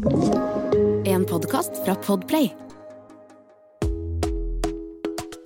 En 0.00 1.26
podkast 1.28 1.76
fra 1.84 1.92
Podplay. 1.94 2.46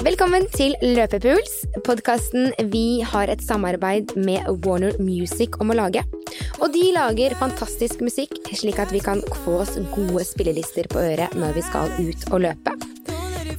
Velkommen 0.07 0.46
til 0.54 0.77
Løpepuls, 0.79 1.57
podkasten 1.83 2.53
vi 2.71 3.03
har 3.03 3.32
et 3.32 3.43
samarbeid 3.43 4.12
med 4.14 4.46
Warner 4.62 4.95
Music 5.03 5.59
om 5.59 5.72
å 5.75 5.79
lage. 5.80 6.04
Og 6.62 6.71
de 6.71 6.85
lager 6.95 7.35
fantastisk 7.40 8.04
musikk, 8.04 8.37
slik 8.54 8.79
at 8.79 8.95
vi 8.95 9.01
kan 9.03 9.25
få 9.43 9.56
oss 9.64 9.75
gode 9.96 10.22
spillelister 10.29 10.86
på 10.93 11.02
øret 11.02 11.34
når 11.34 11.59
vi 11.59 11.64
skal 11.66 11.91
ut 11.98 12.29
og 12.30 12.45
løpe. 12.46 12.77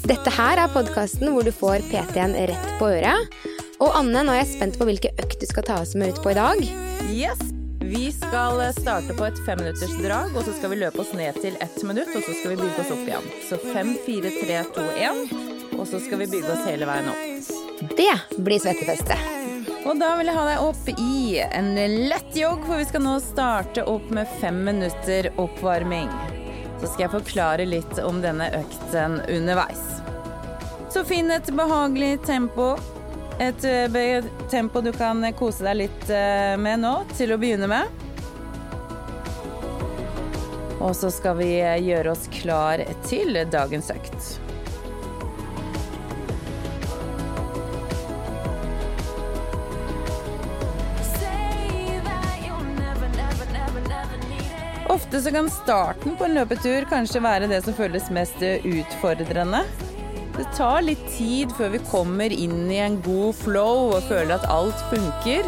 Dette 0.06 0.32
her 0.38 0.64
er 0.64 0.72
podkasten 0.72 1.34
hvor 1.34 1.44
du 1.44 1.52
får 1.52 1.84
PT-en 1.90 2.38
rett 2.40 2.72
på 2.80 2.94
øret. 2.94 3.36
Og 3.84 3.92
Anne, 4.00 4.24
nå 4.24 4.32
er 4.32 4.46
jeg 4.46 4.54
spent 4.54 4.80
på 4.80 4.88
hvilke 4.88 5.12
økt 5.20 5.44
du 5.44 5.50
skal 5.52 5.68
ta 5.68 5.82
oss 5.84 5.92
med 6.00 6.16
ut 6.16 6.24
på 6.24 6.32
i 6.32 6.40
dag. 6.40 6.64
Yes! 7.12 7.55
Vi 7.88 8.12
skal 8.12 8.74
starte 8.74 9.14
på 9.14 9.26
et 9.26 9.40
femminuttersdrag, 9.46 10.32
og 10.34 10.44
så 10.44 10.54
skal 10.58 10.72
vi 10.72 10.78
løpe 10.80 11.04
oss 11.04 11.12
ned 11.14 11.38
til 11.38 11.54
ett 11.62 11.84
minutt, 11.86 12.10
og 12.18 12.24
så 12.26 12.34
skal 12.40 12.56
vi 12.56 12.58
bygge 12.64 12.82
oss 12.82 12.94
opp 12.96 13.04
igjen. 13.06 13.28
Så 13.46 13.60
fem, 13.62 13.92
fire, 14.08 14.32
tre, 14.40 14.56
to, 14.74 14.86
én. 14.98 15.20
Og 15.78 15.84
så 15.88 16.00
skal 16.02 16.24
vi 16.24 16.28
bygge 16.32 16.50
oss 16.50 16.66
hele 16.66 16.88
veien 16.90 17.12
opp. 17.12 17.52
Det 18.00 18.42
blir 18.42 18.64
svettefeste. 18.64 19.20
Og 19.86 20.00
da 20.02 20.16
vil 20.18 20.32
jeg 20.32 20.38
ha 20.40 20.48
deg 20.48 20.64
opp 20.66 20.90
i 20.96 21.38
en 21.46 21.70
lett 22.10 22.42
jogg, 22.42 22.66
for 22.66 22.82
vi 22.82 22.90
skal 22.90 23.06
nå 23.06 23.20
starte 23.22 23.86
opp 23.86 24.10
med 24.18 24.34
fem 24.42 24.64
minutter 24.66 25.30
oppvarming. 25.38 26.10
Så 26.82 26.90
skal 26.90 27.06
jeg 27.06 27.14
forklare 27.20 27.70
litt 27.70 28.02
om 28.02 28.18
denne 28.26 28.50
økten 28.64 29.22
underveis. 29.30 29.86
Så 30.90 31.06
finn 31.06 31.30
et 31.30 31.54
behagelig 31.54 32.16
tempo. 32.26 32.74
Et 33.40 33.64
eh, 33.64 34.24
tempo 34.50 34.82
du 34.82 34.92
kan 34.96 35.20
kose 35.36 35.66
deg 35.68 35.76
litt 35.82 36.10
eh, 36.10 36.56
med 36.56 36.80
nå, 36.80 36.94
til 37.18 37.36
å 37.36 37.40
begynne 37.40 37.68
med. 37.68 38.04
Og 40.80 40.96
så 40.96 41.12
skal 41.12 41.36
vi 41.42 41.50
eh, 41.60 41.76
gjøre 41.84 42.14
oss 42.14 42.30
klar 42.32 42.80
til 43.08 43.36
dagens 43.52 43.92
økt. 43.92 44.32
Ofte 54.96 55.20
så 55.20 55.32
kan 55.34 55.50
starten 55.52 56.16
på 56.16 56.24
en 56.24 56.38
løpetur 56.38 56.88
kanskje 56.88 57.20
være 57.20 57.52
det 57.52 57.60
som 57.66 57.76
føles 57.76 58.08
mest 58.16 58.40
utfordrende. 58.40 59.66
Det 60.38 60.46
tar 60.58 60.82
litt 60.84 61.04
tid 61.18 61.52
før 61.56 61.70
vi 61.72 61.80
kommer 61.88 62.34
inn 62.34 62.66
i 62.72 62.82
en 62.84 62.98
god 63.06 63.36
flow 63.40 63.94
og 63.96 64.08
føler 64.10 64.36
at 64.36 64.50
alt 64.52 64.82
funker. 64.92 65.48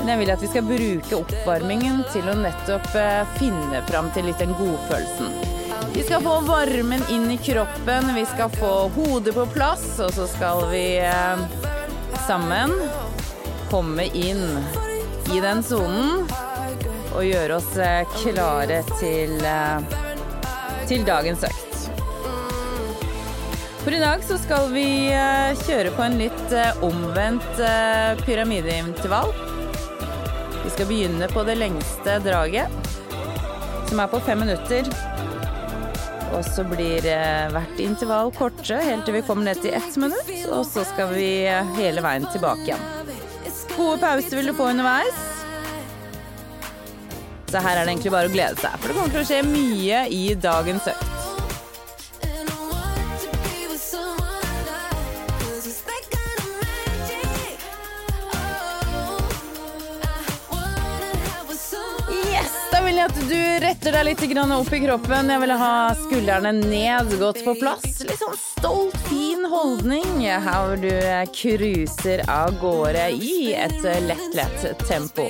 Men 0.00 0.10
jeg 0.10 0.20
vil 0.22 0.32
at 0.34 0.42
vi 0.42 0.48
skal 0.50 0.66
bruke 0.66 1.20
oppvarmingen 1.20 2.00
til 2.10 2.26
å 2.32 2.34
nettopp 2.40 2.88
eh, 2.98 3.22
finne 3.36 3.82
fram 3.86 4.08
til 4.16 4.26
litt 4.26 4.42
den 4.42 4.56
godfølelsen. 4.58 5.30
Vi 5.94 6.02
skal 6.06 6.24
få 6.24 6.40
varmen 6.48 7.04
inn 7.12 7.28
i 7.30 7.38
kroppen, 7.38 8.10
vi 8.16 8.26
skal 8.32 8.50
få 8.56 8.72
hodet 8.96 9.36
på 9.36 9.46
plass, 9.54 9.86
og 10.02 10.10
så 10.16 10.26
skal 10.32 10.64
vi 10.72 10.84
eh, 11.04 11.46
sammen 12.26 12.74
komme 13.70 14.08
inn 14.10 14.46
i 15.30 15.38
den 15.38 15.62
sonen 15.62 16.24
og 17.14 17.22
gjøre 17.28 17.60
oss 17.60 17.74
eh, 17.78 18.02
klare 18.18 18.82
til, 18.96 19.36
til 20.90 21.06
dagens 21.06 21.46
økt. 21.46 21.69
For 23.80 23.94
i 23.96 24.00
dag 24.00 24.24
så 24.28 24.36
skal 24.38 24.66
vi 24.74 25.08
kjøre 25.64 25.90
på 25.96 26.02
en 26.04 26.18
litt 26.20 26.52
omvendt 26.84 27.62
pyramideintervall. 28.26 29.32
Vi 30.60 30.72
skal 30.74 30.88
begynne 30.90 31.28
på 31.32 31.44
det 31.48 31.56
lengste 31.56 32.18
draget, 32.20 32.68
som 33.88 34.02
er 34.02 34.10
på 34.12 34.20
fem 34.26 34.44
minutter. 34.44 34.90
Og 36.30 36.44
så 36.46 36.62
blir 36.68 37.08
hvert 37.54 37.80
intervall 37.82 38.30
kortere 38.36 38.84
helt 38.84 39.08
til 39.08 39.16
vi 39.16 39.24
kommer 39.26 39.48
ned 39.48 39.64
til 39.64 39.74
ett 39.74 39.96
minutt. 39.98 40.28
Og 40.52 40.62
så 40.68 40.84
skal 40.92 41.14
vi 41.16 41.30
hele 41.80 42.04
veien 42.04 42.28
tilbake 42.30 42.68
igjen. 42.68 42.84
Gode 43.72 43.96
pauser 44.02 44.36
vil 44.42 44.52
du 44.52 44.56
få 44.60 44.68
underveis. 44.74 45.24
Så 47.50 47.64
her 47.64 47.80
er 47.80 47.82
det 47.82 47.96
egentlig 47.96 48.12
bare 48.14 48.28
å 48.28 48.34
glede 48.36 48.60
seg, 48.60 48.76
for 48.76 48.92
det 48.92 48.98
kommer 49.00 49.16
til 49.16 49.24
å 49.24 49.28
skje 49.32 49.40
mye 49.48 50.04
i 50.14 50.26
dagens 50.38 50.92
økt. 50.92 51.19
Retter 63.62 63.92
deg 63.96 64.04
litt 64.06 64.22
opp 64.56 64.72
i 64.72 64.80
kroppen. 64.84 65.30
Jeg 65.32 65.42
vil 65.44 65.54
ha 65.62 65.72
skuldrene 65.98 66.52
ned, 66.58 67.14
godt 67.20 67.42
på 67.46 67.54
plass. 67.60 68.00
Litt 68.04 68.20
sånn 68.20 68.38
stolt, 68.38 68.96
fin 69.08 69.44
holdning 69.50 70.22
her 70.26 70.40
hvor 70.44 70.80
du 70.80 70.92
cruiser 71.34 72.24
av 72.30 72.58
gårde 72.62 73.10
i 73.16 73.52
et 73.54 73.82
lett, 74.06 74.30
lett 74.36 74.88
tempo. 74.88 75.28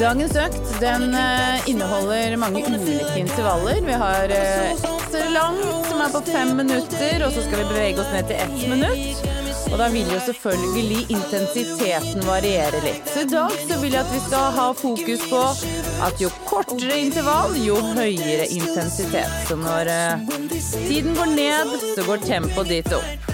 Dagens 0.00 0.32
økt 0.32 0.70
den 0.80 1.12
inneholder 1.68 2.32
mange 2.40 2.62
ulike 2.64 3.18
intervaller. 3.20 3.82
Vi 3.84 3.92
har 4.00 4.32
ett 4.32 5.16
langt 5.34 5.88
som 5.90 6.00
er 6.00 6.14
på 6.14 6.22
fem 6.24 6.54
minutter, 6.56 7.26
og 7.26 7.34
så 7.34 7.44
skal 7.44 7.60
vi 7.60 7.66
bevege 7.68 8.00
oss 8.00 8.08
ned 8.14 8.30
til 8.30 8.40
ett 8.40 8.62
minutt. 8.70 9.20
Og 9.70 9.76
da 9.78 9.90
vil 9.92 10.08
jo 10.08 10.20
selvfølgelig 10.24 11.02
intensiteten 11.12 12.24
variere 12.26 12.80
litt. 12.86 13.12
Så 13.12 13.26
i 13.26 13.30
dag 13.30 13.52
så 13.60 13.76
vil 13.82 13.92
jeg 13.92 14.00
at 14.00 14.14
vi 14.14 14.22
skal 14.24 14.46
ha 14.56 14.68
fokus 14.80 15.26
på 15.30 15.42
at 16.08 16.22
jo 16.24 16.32
kortere 16.48 16.96
intervall, 17.04 17.58
jo 17.60 17.76
høyere 17.92 18.48
intensitet. 18.48 19.36
Så 19.50 19.60
når 19.60 19.92
tiden 20.88 21.12
går 21.18 21.36
ned, 21.36 21.76
så 21.92 22.08
går 22.08 22.24
tempoet 22.24 22.72
dit 22.72 22.96
opp. 22.96 23.29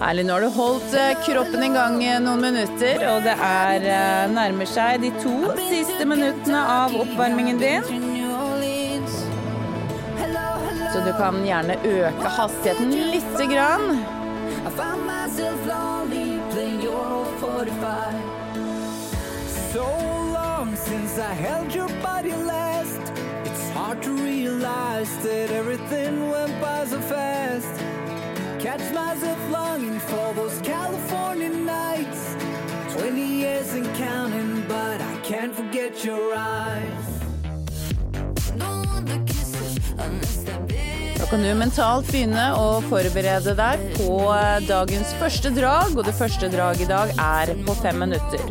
Herlig. 0.00 0.24
Nå 0.26 0.32
har 0.32 0.40
du 0.40 0.48
holdt 0.54 0.94
kroppen 1.26 1.64
i 1.66 1.68
gang 1.74 1.98
noen 2.24 2.40
minutter, 2.40 3.02
og 3.10 3.26
det 3.26 3.34
er 3.36 4.30
nærmer 4.32 4.68
seg 4.68 5.02
de 5.02 5.10
to 5.20 5.34
siste 5.66 6.06
minuttene 6.08 6.62
av 6.72 6.96
oppvarmingen 7.02 7.60
din. 7.60 7.84
Så 10.90 11.02
du 11.04 11.12
kan 11.18 11.36
gjerne 11.44 11.76
øke 11.84 12.32
hastigheten 12.38 12.96
lite 13.12 13.46
grann. 13.52 14.00
So 19.72 19.84
long 20.32 20.76
since 20.76 21.18
I 21.18 21.34
held 21.34 21.76
body 22.02 22.32
last. 22.32 23.12
It's 23.44 23.68
hard 23.70 24.02
to 24.02 24.10
realize 24.10 25.12
that 25.22 25.50
everything 25.50 26.30
went 26.30 26.58
by 26.60 26.86
so 26.86 26.98
fast. 27.00 27.79
Catch 28.62 28.92
myself 28.92 29.38
longing 29.50 29.98
for 30.00 30.34
those 30.34 30.60
California 30.60 31.48
nights. 31.48 32.36
20 32.92 33.18
years 33.18 33.72
and 33.72 33.86
counting, 33.96 34.62
but 34.68 35.00
I 35.00 35.16
can't 35.22 35.54
forget 35.54 36.04
your 36.04 36.34
eyes. 36.36 37.06
Da 41.16 41.26
kan 41.30 41.40
du 41.40 41.54
mentalt 41.56 42.10
begynne 42.12 42.50
å 42.52 42.82
forberede 42.90 43.56
deg 43.56 43.86
på 43.96 44.18
dagens 44.68 45.16
første 45.22 45.54
drag, 45.56 45.96
og 45.96 46.04
det 46.04 46.14
første 46.20 46.52
draget 46.52 46.84
i 46.84 46.90
dag 46.92 47.16
er 47.16 47.54
på 47.64 47.78
fem 47.80 47.96
minutter. 48.04 48.44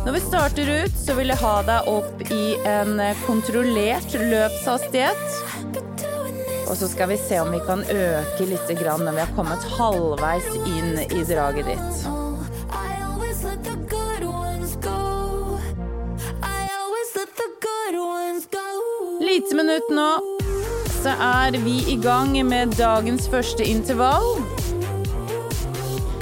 Når 0.00 0.16
vi 0.16 0.24
starter 0.24 0.74
ut, 0.80 0.96
så 0.96 1.12
vil 1.20 1.28
jeg 1.28 1.44
ha 1.44 1.54
deg 1.68 1.92
opp 1.92 2.24
i 2.32 2.56
en 2.64 2.96
kontrollert 3.26 4.16
løpshastighet. 4.16 5.49
Og 6.70 6.76
så 6.76 6.88
skal 6.88 7.08
vi 7.10 7.16
se 7.18 7.40
om 7.42 7.50
vi 7.50 7.58
kan 7.66 7.80
øke 7.82 8.44
litt 8.46 8.68
når 8.70 9.12
vi 9.12 9.20
har 9.20 9.30
kommet 9.34 9.64
halvveis 9.74 10.46
inn 10.70 11.00
i 11.02 11.24
draget 11.26 11.66
ditt. 11.66 12.04
Lite 19.20 19.56
minutt 19.56 19.90
nå, 19.90 20.10
så 21.02 21.16
er 21.18 21.58
vi 21.58 21.74
i 21.90 21.96
gang 21.98 22.38
med 22.46 22.76
dagens 22.78 23.26
første 23.28 23.66
intervall. 23.66 24.38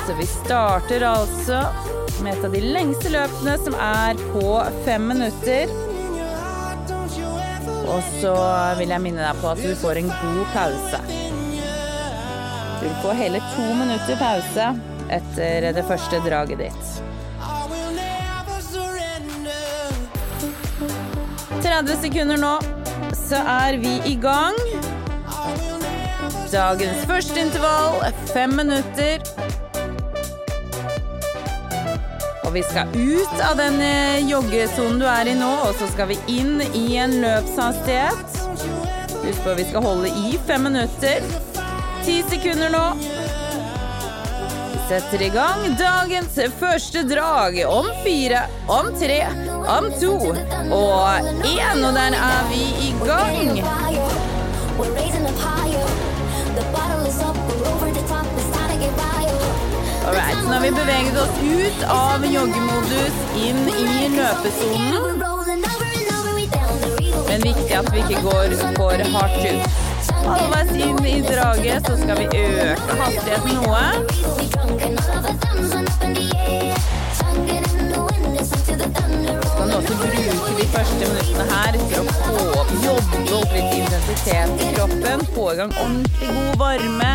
Så 0.06 0.16
vi 0.16 0.26
starter 0.32 1.04
altså 1.04 1.60
med 2.22 2.32
et 2.32 2.48
av 2.48 2.56
de 2.56 2.64
lengste 2.64 3.12
løpene, 3.12 3.58
som 3.60 3.76
er 3.76 4.16
på 4.32 4.56
fem 4.88 5.10
minutter. 5.12 5.87
Og 7.98 8.04
så 8.22 8.32
vil 8.78 8.92
jeg 8.94 9.02
minne 9.02 9.24
deg 9.24 9.38
på 9.42 9.48
at 9.50 9.58
du 9.58 9.72
får 9.80 9.98
en 9.98 10.10
god 10.12 10.44
pause. 10.54 11.00
Du 12.78 12.84
vil 12.84 12.98
få 13.02 13.14
hele 13.18 13.40
to 13.56 13.64
minutter 13.74 14.20
pause 14.20 14.68
etter 15.10 15.72
det 15.74 15.84
første 15.88 16.20
draget 16.22 16.62
ditt. 16.62 16.98
30 21.64 21.98
sekunder 22.04 22.38
nå, 22.38 22.54
så 23.18 23.42
er 23.50 23.80
vi 23.82 23.96
i 24.06 24.14
gang. 24.22 24.54
Dagens 26.52 27.02
første 27.10 27.40
intervall 27.42 27.98
er 28.06 28.22
fem 28.30 28.54
minutter. 28.62 29.37
Vi 32.58 32.62
skal 32.62 32.88
ut 32.94 33.40
av 33.50 33.56
den 33.56 33.82
eh, 33.82 34.30
joggesonen 34.30 34.98
du 34.98 35.04
er 35.06 35.28
i 35.30 35.34
nå, 35.38 35.50
og 35.68 35.76
så 35.78 35.86
skal 35.92 36.08
vi 36.10 36.16
inn 36.40 36.58
i 36.74 36.96
en 36.98 37.12
løpshastighet. 37.22 38.38
Husk 39.22 39.44
på, 39.44 39.52
vi 39.54 39.66
skal 39.68 39.84
holde 39.84 40.10
i 40.10 40.32
fem 40.48 40.66
minutter. 40.66 41.22
Ti 42.02 42.16
sekunder 42.26 42.72
nå. 42.74 42.82
Vi 44.72 44.80
setter 44.88 45.22
i 45.22 45.28
gang 45.36 45.62
dagens 45.78 46.40
første 46.58 47.04
drag 47.06 47.60
om 47.68 47.92
fire, 48.02 48.42
om 48.66 48.90
tre, 48.98 49.20
om 49.76 49.86
to 50.00 50.16
og 50.26 51.30
én. 51.46 51.84
Og 51.84 51.94
der 51.94 52.18
er 52.18 52.50
vi 52.50 52.64
i 52.88 52.90
gang. 53.04 53.62
We're 54.78 54.90
raising 54.98 55.30
up 55.30 55.38
higher. 55.46 55.86
The 56.58 56.66
bottle 56.74 57.06
is 57.06 57.22
up, 57.22 57.38
we're 57.46 57.70
over 57.70 57.94
the 57.94 58.04
top. 58.10 58.26
It's 58.34 58.50
time 58.50 58.74
to 58.74 58.82
get 58.82 58.98
wild. 58.98 59.17
Alright, 60.08 60.36
så 60.42 60.48
nå 60.48 60.52
har 60.52 60.60
vi 60.60 60.70
beveget 60.70 61.16
oss 61.20 61.34
ut 61.42 61.82
av 61.92 62.22
joggemodus 62.24 63.16
inn 63.36 63.58
i 63.68 64.08
løpesonen. 64.14 65.18
Men 67.28 67.42
viktig 67.44 67.74
at 67.76 67.90
vi 67.92 68.00
ikke 68.00 68.22
går 68.24 68.54
for 68.78 69.02
hardt 69.12 69.42
ut. 69.44 69.76
Halvveis 70.22 70.72
inn 70.86 71.02
i 71.04 71.18
draget 71.26 71.90
så 71.90 71.96
skal 72.00 72.22
vi 72.22 72.28
øke 72.40 72.96
hastigheten 73.02 73.52
noe. 73.58 73.84
Kan 79.58 79.74
også 79.76 79.98
bruke 80.00 80.56
de 80.62 80.70
første 80.72 81.02
minuttene 81.02 81.50
her 81.52 81.78
til 81.84 82.00
å 82.00 82.16
få 82.22 82.48
opp, 82.62 82.72
jobbe 82.86 83.22
opp 83.42 83.54
litt 83.58 83.76
intensitet 83.82 84.56
i 84.56 84.72
kroppen. 84.72 85.28
Få 85.36 85.52
i 85.52 85.60
gang 85.60 85.78
ordentlig 85.84 86.32
god 86.32 86.58
varme. 86.64 87.12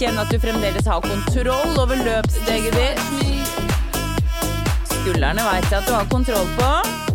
Kjenne 0.00 0.22
at 0.22 0.30
du 0.32 0.38
fremdeles 0.40 0.86
har 0.88 1.02
kontroll 1.04 1.74
over 1.76 1.98
løpssteget 2.00 2.72
ditt. 2.72 3.02
Skuldrene 4.88 5.44
veit 5.44 5.68
jeg 5.68 5.76
at 5.82 5.88
du 5.90 5.92
har 5.92 6.08
kontroll 6.08 6.48
på. 6.56 7.09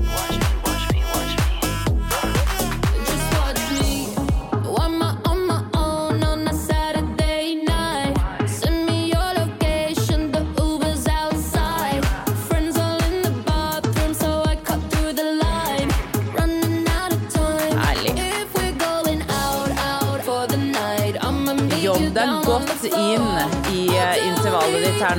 With 22.25 22.45
godt 22.45 22.83
inn 22.83 23.27
i 23.74 23.89
intervallet 24.27 24.83
ditt 24.86 25.01
her 25.01 25.16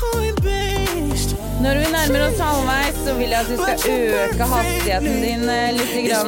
coin-based. 0.00 1.36
Når 1.62 1.74
vi 1.74 1.86
nærmer 1.92 2.20
oss 2.28 2.40
halvveis, 2.40 2.96
så 3.04 3.14
vil 3.14 3.28
jeg 3.28 3.40
at 3.40 3.48
du 3.50 3.56
skal 3.56 3.78
øke 4.22 4.44
hastigheten 4.54 5.22
din 5.22 5.48
eh, 5.48 5.72
litt. 5.74 5.94
Grann. 6.06 6.26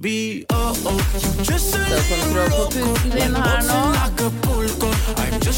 Baby. 0.00 0.46
Oh 0.50 0.74
oh, 0.86 1.00
just 1.42 1.74
a 1.74 1.78
Så 1.78 2.16
på 2.50 2.70
pusten 2.70 3.10
din 3.10 3.36
her 3.36 3.62
nå. 3.68 3.94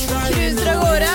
Cruiser 0.09 0.75
av 0.75 0.81
gårde. 0.81 1.09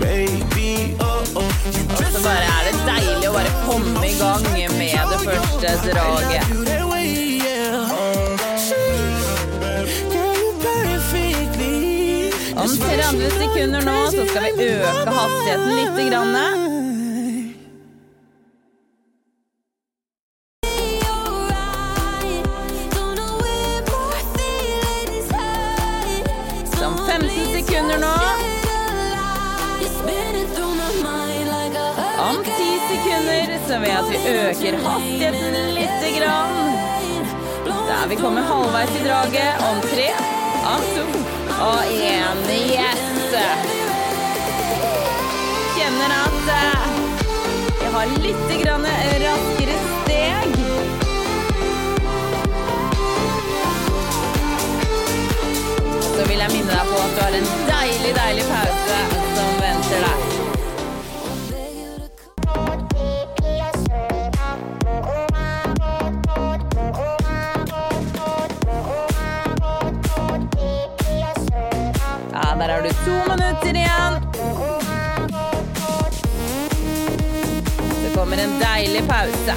baby. 0.00 0.96
Oh 1.00 1.36
oh, 1.36 1.44
Og 1.90 2.12
så 2.12 2.22
bare 2.22 2.44
er 2.44 2.62
det 2.66 2.74
deilig 2.86 3.28
å 3.28 3.32
bare 3.32 3.52
komme 3.66 4.06
i 4.06 4.14
gang 4.18 4.42
med 4.78 4.98
det 5.10 5.20
første 5.24 5.70
draget. 5.90 6.46
Om 12.62 12.68
30 12.78 13.30
sekunder 13.30 13.82
nå 13.82 13.96
så 14.10 14.26
skal 14.28 14.42
vi 14.44 14.68
øke 14.70 15.10
hastigheten 15.10 15.72
litt. 15.76 16.10
Grann. 16.12 16.61
Så 33.72 33.78
at 33.78 34.08
vi 34.10 34.18
øker 34.28 34.74
hastigheten 34.84 35.54
litt. 35.74 36.02
Grann. 36.18 36.56
Da 37.64 37.94
er 38.02 38.08
vi 38.08 38.16
kommer 38.16 38.42
halvveis 38.42 38.90
i 38.98 39.04
draget. 39.06 39.62
Om 39.68 39.80
tre, 39.92 40.08
om 40.72 40.82
to 40.96 41.04
og 41.68 41.84
én. 41.88 42.42
Yes! 42.52 43.00
Kjenner 45.76 46.12
at 46.18 46.52
eh, 46.56 46.84
jeg 47.80 47.90
har 47.94 48.12
litt 48.26 48.52
grann 48.62 48.86
raskere 49.24 49.78
steg. 49.88 50.60
Så 56.12 56.28
vil 56.28 56.38
jeg 56.44 56.54
minne 56.58 56.76
deg 56.76 56.92
på 56.92 57.02
at 57.08 57.16
du 57.16 57.24
har 57.24 57.40
en 57.40 57.52
deilig, 57.72 58.16
deilig 58.20 58.48
pause 58.52 59.21
kommer 78.32 78.44
en 78.44 78.58
deilig 78.58 79.02
pause. 79.08 79.54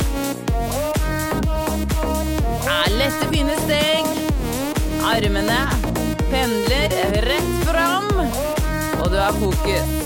Er 2.67 2.91
lette, 2.97 3.27
fine 3.31 3.55
steg. 3.63 4.09
Armene 5.05 5.61
pendler 6.31 6.97
rett 7.23 7.53
fram, 7.69 8.11
og 8.99 9.11
du 9.11 9.17
har 9.17 9.31
fokus. 9.39 10.04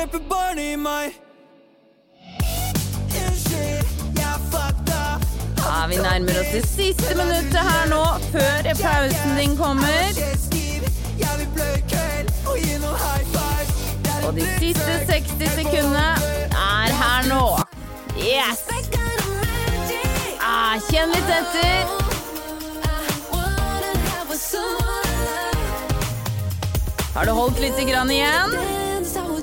Får 0.00 0.06
ikke 0.06 0.18
drepe 0.18 0.28
barn 0.28 0.58
i 0.58 0.76
meg. 0.76 1.12
Ja, 5.56 5.86
vi 5.88 5.96
nærmer 5.96 6.40
oss 6.40 6.52
det 6.52 6.68
siste 6.68 7.14
minuttet 7.16 7.56
her 7.56 7.88
nå, 7.90 8.04
før 8.32 8.62
pausen 8.82 9.36
din 9.38 9.56
kommer. 9.56 10.12
Er 14.10 14.26
og 14.26 14.34
de 14.36 14.46
siste 14.58 15.06
60 15.08 15.48
sekundene 15.56 16.08
er 16.52 16.92
her 17.02 17.28
nå. 17.28 17.58
Yes! 18.16 18.64
Ah, 20.40 20.76
kjenn 20.90 21.12
litt 21.14 21.30
etter. 21.30 21.86
Har 27.14 27.26
du 27.26 27.32
holdt 27.36 27.58
litt 27.60 27.80
grann 27.88 28.10
igjen? 28.10 28.79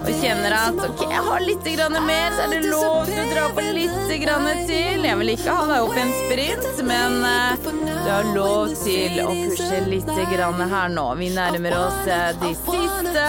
Og 0.07 0.21
kjenner 0.21 0.53
at 0.55 0.77
ok, 0.79 1.01
jeg 1.11 1.23
har 1.25 1.41
litt 1.43 1.65
mer, 2.05 2.35
så 2.35 2.45
er 2.45 2.51
det 2.53 2.69
lov 2.71 3.09
til 3.09 3.19
å 3.19 3.25
dra 3.31 3.47
på 3.55 3.63
litt 3.75 3.95
til. 4.67 5.03
Jeg 5.03 5.17
vil 5.19 5.31
ikke 5.33 5.55
ha 5.57 5.65
deg 5.67 5.87
opp 5.87 5.97
i 5.97 6.03
en 6.03 6.13
sprint, 6.21 6.81
men 6.87 7.17
eh, 7.27 7.67
du 7.67 8.07
har 8.07 8.29
lov 8.35 8.71
til 8.83 9.19
å 9.23 9.27
pushe 9.35 9.81
litt 9.91 10.11
her 10.71 10.93
nå. 10.93 11.05
Vi 11.19 11.29
nærmer 11.35 11.75
oss 11.75 12.07
eh, 12.07 12.29
de 12.39 12.53
siste 12.55 13.25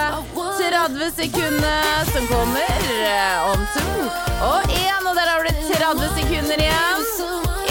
30 0.58 1.14
sekundene 1.18 2.04
som 2.12 2.28
kommer 2.30 2.88
eh, 2.94 3.48
om 3.50 3.64
to 3.74 3.86
og 4.48 4.70
én, 4.70 5.02
og 5.02 5.14
der 5.18 5.32
har 5.32 5.46
du 5.46 5.62
30 5.72 6.14
sekunder 6.20 6.62
igjen. 6.62 7.08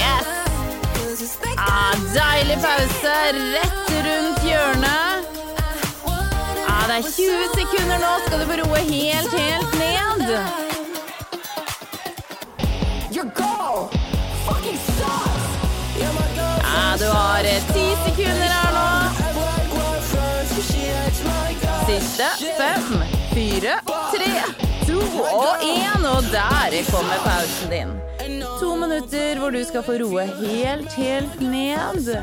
Yes! 0.02 1.38
Ah, 1.56 1.96
deilig 2.12 2.60
pause 2.64 3.16
rett 3.40 3.96
rundt 4.10 4.44
hjørnet. 4.52 5.17
Er 6.88 7.02
20 7.04 7.48
sekunder 7.52 7.98
nå. 8.00 8.12
Skal 8.26 8.40
du 8.40 8.46
få 8.48 8.56
roe 8.62 8.78
helt, 8.88 9.34
helt 9.36 9.74
ned? 9.76 10.32
Ja, 16.64 16.96
du 17.00 17.06
har 17.12 17.44
ti 17.44 17.56
10 17.74 17.96
sekunder 18.06 18.50
her 18.54 18.72
nå. 18.78 18.88
Siste. 21.88 22.28
Fem, 22.58 22.88
fire, 23.34 23.76
tre, 24.16 24.32
to 24.88 24.98
og 25.26 25.68
én. 25.68 26.08
Og 26.16 26.24
der 26.32 26.78
kommer 26.92 27.20
pausen 27.26 27.70
din. 27.70 27.92
To 28.62 28.76
minutter 28.76 29.40
hvor 29.40 29.50
du 29.52 29.64
skal 29.64 29.84
få 29.84 30.00
roe 30.06 30.24
helt, 30.40 30.94
helt 30.94 31.42
ned. 31.42 32.16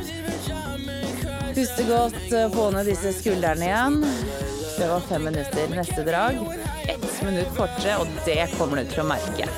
Puste 1.54 1.84
godt, 1.86 2.32
eh, 2.32 2.50
få 2.50 2.70
ned 2.70 2.84
disse 2.90 3.12
skuldrene 3.20 3.64
igjen. 3.68 4.00
Det 4.78 4.88
var 4.88 5.00
fem 5.00 5.24
minutter. 5.24 5.68
Neste 5.68 6.02
drag 6.02 6.34
ett 6.88 7.22
minutt 7.22 7.56
kortere, 7.56 7.96
og 7.96 8.06
det 8.24 8.46
kommer 8.58 8.82
du 8.82 8.90
til 8.90 9.02
å 9.02 9.06
merke. 9.08 9.48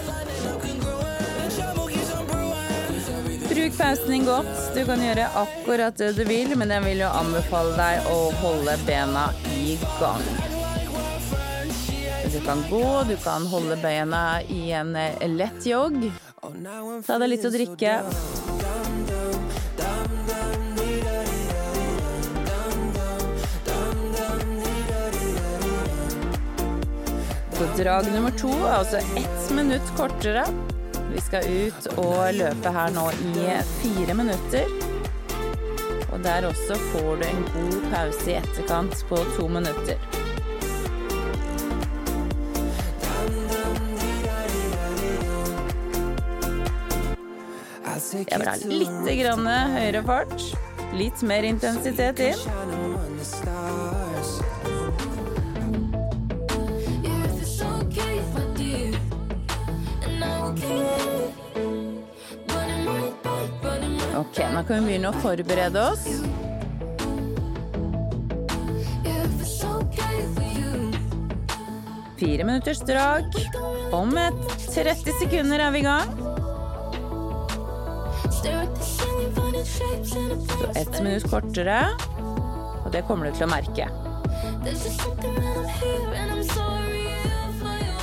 Bruk 3.48 3.78
pausen 3.78 4.10
din 4.10 4.26
godt. 4.26 4.52
Du 4.74 4.82
kan 4.84 5.00
gjøre 5.00 5.28
akkurat 5.42 5.96
det 5.96 6.12
du 6.18 6.24
vil, 6.28 6.52
men 6.58 6.74
jeg 6.74 6.84
vil 6.84 7.04
jo 7.06 7.12
anbefale 7.22 7.72
deg 7.78 8.10
å 8.12 8.18
holde 8.42 8.76
bena 8.86 9.30
i 9.56 9.78
gang. 10.00 10.26
Du 12.32 12.40
kan 12.44 12.60
gå, 12.70 12.86
du 13.08 13.16
kan 13.24 13.46
holde 13.48 13.78
bena 13.80 14.42
i 14.52 14.70
en 14.76 14.96
eh, 15.00 15.28
lett 15.30 15.64
jogg. 15.66 16.10
Ta 17.06 17.16
deg 17.22 17.30
litt 17.32 17.46
å 17.48 17.54
drikke. 17.54 18.00
Så 27.56 27.64
drag 27.82 28.12
nummer 28.12 28.30
to 28.30 28.50
er 28.52 28.74
altså 28.76 28.96
ett 29.16 29.50
minutt 29.56 29.92
kortere. 29.96 30.42
Vi 31.14 31.20
skal 31.24 31.46
ut 31.48 31.86
og 31.96 32.34
løpe 32.36 32.72
her 32.74 32.90
nå 32.92 33.06
i 33.32 33.46
fire 33.78 34.16
minutter. 34.18 34.68
Og 36.12 36.20
der 36.24 36.44
også 36.50 36.76
får 36.90 37.16
du 37.22 37.24
en 37.30 37.40
god 37.54 37.78
pause 37.94 38.28
i 38.28 38.36
etterkant 38.42 39.00
på 39.08 39.22
to 39.38 39.48
minutter. 39.48 39.96
Jeg 48.12 48.36
vil 48.36 48.48
ha 48.52 48.56
litt 48.68 49.00
høyere 49.08 50.04
fart. 50.04 50.48
Litt 50.92 51.24
mer 51.24 51.48
intensitet 51.48 52.20
inn. 52.20 53.85
Ok, 64.36 64.42
nå 64.52 64.60
kan 64.68 64.82
vi 64.84 64.90
begynne 64.90 65.08
å 65.08 65.16
forberede 65.22 65.80
oss. 65.80 66.02
Fire 72.20 72.44
minutters 72.44 72.82
drag. 72.84 73.32
Om 73.96 74.12
et 74.20 74.44
30 74.74 75.16
sekunder 75.22 75.64
er 75.64 75.72
vi 75.72 75.80
i 75.80 75.86
gang. 75.88 76.12
Så 78.28 78.52
ett 80.74 81.00
minutt 81.00 81.30
kortere. 81.32 81.80
Og 82.84 82.92
det 82.92 83.06
kommer 83.08 83.30
du 83.30 83.38
til 83.40 83.48
å 83.48 83.52
merke. 83.56 83.88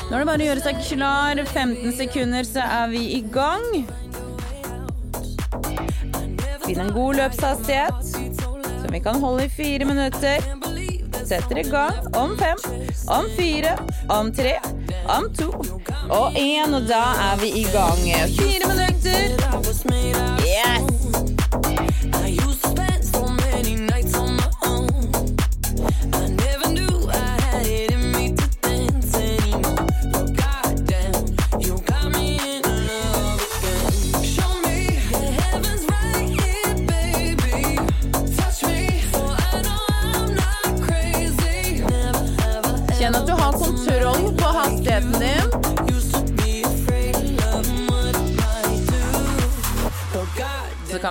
Nå 0.09 0.17
er 0.17 0.17
det 0.17 0.29
bare 0.33 0.41
å 0.41 0.49
gjøre 0.49 0.65
seg 0.65 0.81
klar. 0.95 1.45
15 1.45 1.93
sekunder, 2.01 2.41
så 2.55 2.65
er 2.65 2.89
vi 2.89 3.11
i 3.19 3.21
gang. 3.21 3.85
Finn 6.65 6.79
en 6.79 6.93
god 6.93 7.13
løpshastighet, 7.19 8.05
som 8.81 8.91
vi 8.91 8.99
kan 8.99 9.19
holde 9.19 9.45
i 9.45 9.49
fire 9.49 9.85
minutter. 9.85 10.45
Setter 11.25 11.57
i 11.59 11.63
gang 11.63 12.15
om 12.15 12.37
fem, 12.39 12.57
om 13.07 13.25
fire, 13.37 13.77
om 14.09 14.31
tre, 14.33 14.57
om 15.17 15.29
to 15.39 15.49
og 16.09 16.39
én. 16.39 16.75
Og 16.75 16.87
da 16.87 17.03
er 17.31 17.41
vi 17.41 17.51
i 17.63 17.67
gang. 17.73 18.07
Fire 18.39 18.71
minutter. 18.71 20.42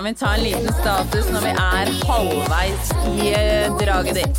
Kan 0.03 0.13
vi 0.13 0.19
ta 0.19 0.35
en 0.35 0.43
liten 0.43 0.73
status 0.73 1.29
når 1.31 1.41
vi 1.41 1.49
er 1.49 1.87
halvveis 2.07 2.91
i 3.23 3.31
eh, 3.31 3.77
draget 3.79 4.15
ditt. 4.15 4.37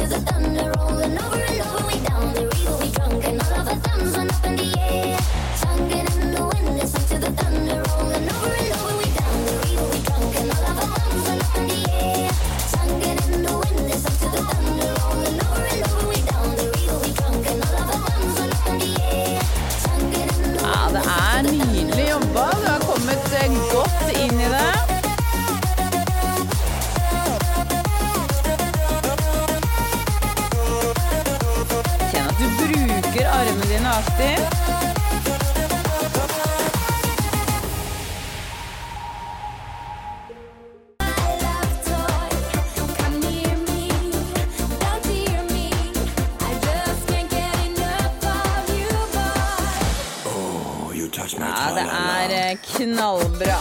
Ja, 51.44 51.70
det 51.74 51.84
er 51.90 52.32
eh, 52.50 52.56
knallbra. 52.62 53.58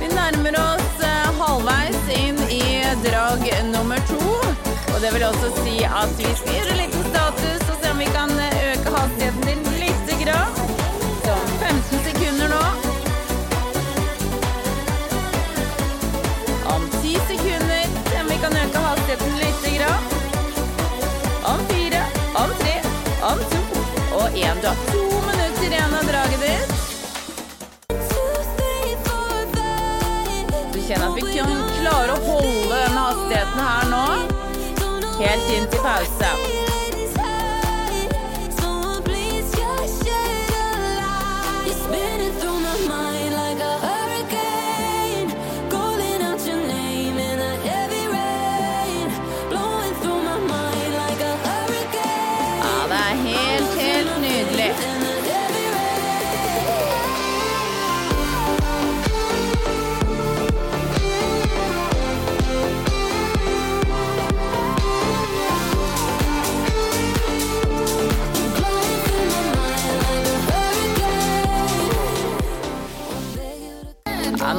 Vi 0.00 0.08
nærmer 0.14 0.58
oss 0.60 1.04
eh, 1.06 1.28
halvveis 1.40 2.10
inn 2.14 2.38
i 2.52 2.62
drag 3.04 3.46
nummer 3.70 4.02
to. 4.10 4.20
Og 4.94 5.00
det 5.00 5.14
vil 5.14 5.24
også 5.30 5.52
si 5.62 5.78
at 5.84 6.12
vi 6.18 6.28
skal 6.42 6.58
gjøre 6.58 6.78
litt 6.82 6.98
status 7.08 7.68
og 7.68 7.76
se 7.80 7.94
om 7.94 8.02
vi 8.04 8.10
kan 8.14 8.34
Du 24.60 24.66
har 24.66 24.74
to 24.74 25.02
minutter 25.26 25.66
igjen 25.66 25.94
av 25.94 26.04
draget 26.04 26.40
ditt. 26.40 26.72
Du 30.72 30.80
kjenner 30.82 31.06
at 31.06 31.16
vi 31.16 31.24
kan 31.32 31.56
klare 31.80 32.12
å 32.12 32.20
holde 32.26 32.74
denne 32.74 33.06
hastigheten 33.08 33.60
her 33.64 33.92
nå, 33.94 34.06
helt 35.22 35.54
inn 35.56 35.70
til 35.72 35.86
pause. 35.86 36.59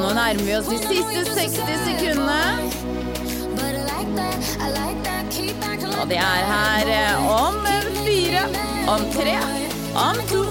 Nærmer 0.00 0.44
vi 0.44 0.54
oss 0.56 0.68
de 0.70 0.78
siste 0.78 1.22
60 1.34 1.56
sekundene. 1.84 2.42
Og 6.00 6.08
det 6.08 6.16
er 6.18 6.46
her 6.48 6.88
eh, 6.92 7.26
om 7.30 7.58
fire, 8.04 8.44
om 8.88 9.04
tre, 9.12 9.36
om 9.94 10.16
to 10.30 10.42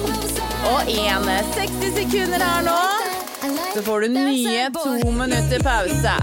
og 0.71 0.81
én. 0.87 1.25
60 1.55 1.97
sekunder 1.97 2.43
her 2.45 2.61
nå. 2.67 2.77
Så 3.75 3.83
får 3.83 3.99
du 3.99 4.07
nye 4.07 4.69
to 4.77 5.11
minutter 5.11 5.63
pause. 5.63 6.15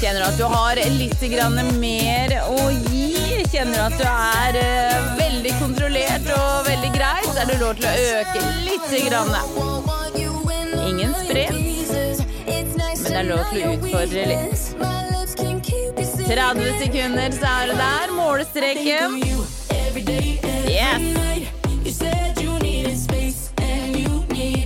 Kjenner 0.00 0.20
du 0.20 0.26
at 0.26 0.38
du 0.38 0.44
har 0.44 0.82
litt 0.98 1.18
mer 1.80 2.38
å 2.46 2.70
gi? 2.88 3.11
Kjenner 3.52 3.82
at 3.84 3.92
du 4.00 4.04
er 4.08 4.56
uh, 4.56 5.08
veldig 5.18 5.50
kontrollert 5.60 6.28
og 6.32 6.64
veldig 6.64 6.92
grei? 6.94 7.18
Så 7.26 7.42
er 7.42 7.50
det 7.50 7.58
lov 7.60 7.74
til 7.76 7.84
å 7.84 7.92
øke 8.16 8.40
litt. 8.64 8.86
Grann. 9.10 9.28
Ingen 10.88 11.12
sprint, 11.20 11.92
men 12.46 13.04
det 13.04 13.18
er 13.20 13.28
lov 13.28 13.44
til 13.52 13.60
å 13.66 13.74
utfordre 13.76 14.24
litt. 14.32 14.56
30 16.32 16.80
sekunder, 16.80 17.36
så 17.36 17.52
er 17.52 17.64
du 17.68 17.76
der. 17.82 18.16
Målestreken. 18.16 19.20
Yes. 20.72 21.02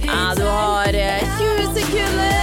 Ja, 0.07 0.25
du 0.39 0.47
har 0.47 0.95
eh, 0.95 1.39
20 1.39 1.75
sekunder. 1.75 2.36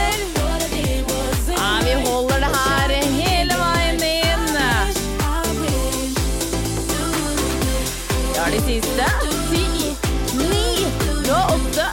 Siste. 8.82 9.06
Ti, 9.52 9.96
ni, 10.38 10.86
har 11.30 11.46
åtte, 11.56 11.86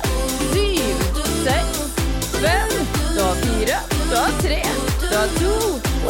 syv, 0.52 0.96
seks, 1.44 1.78
fem, 2.32 2.72
har 3.18 3.34
fire, 3.34 3.78
har 4.12 4.30
tre, 4.42 4.62
har 5.10 5.28
to, 5.40 5.56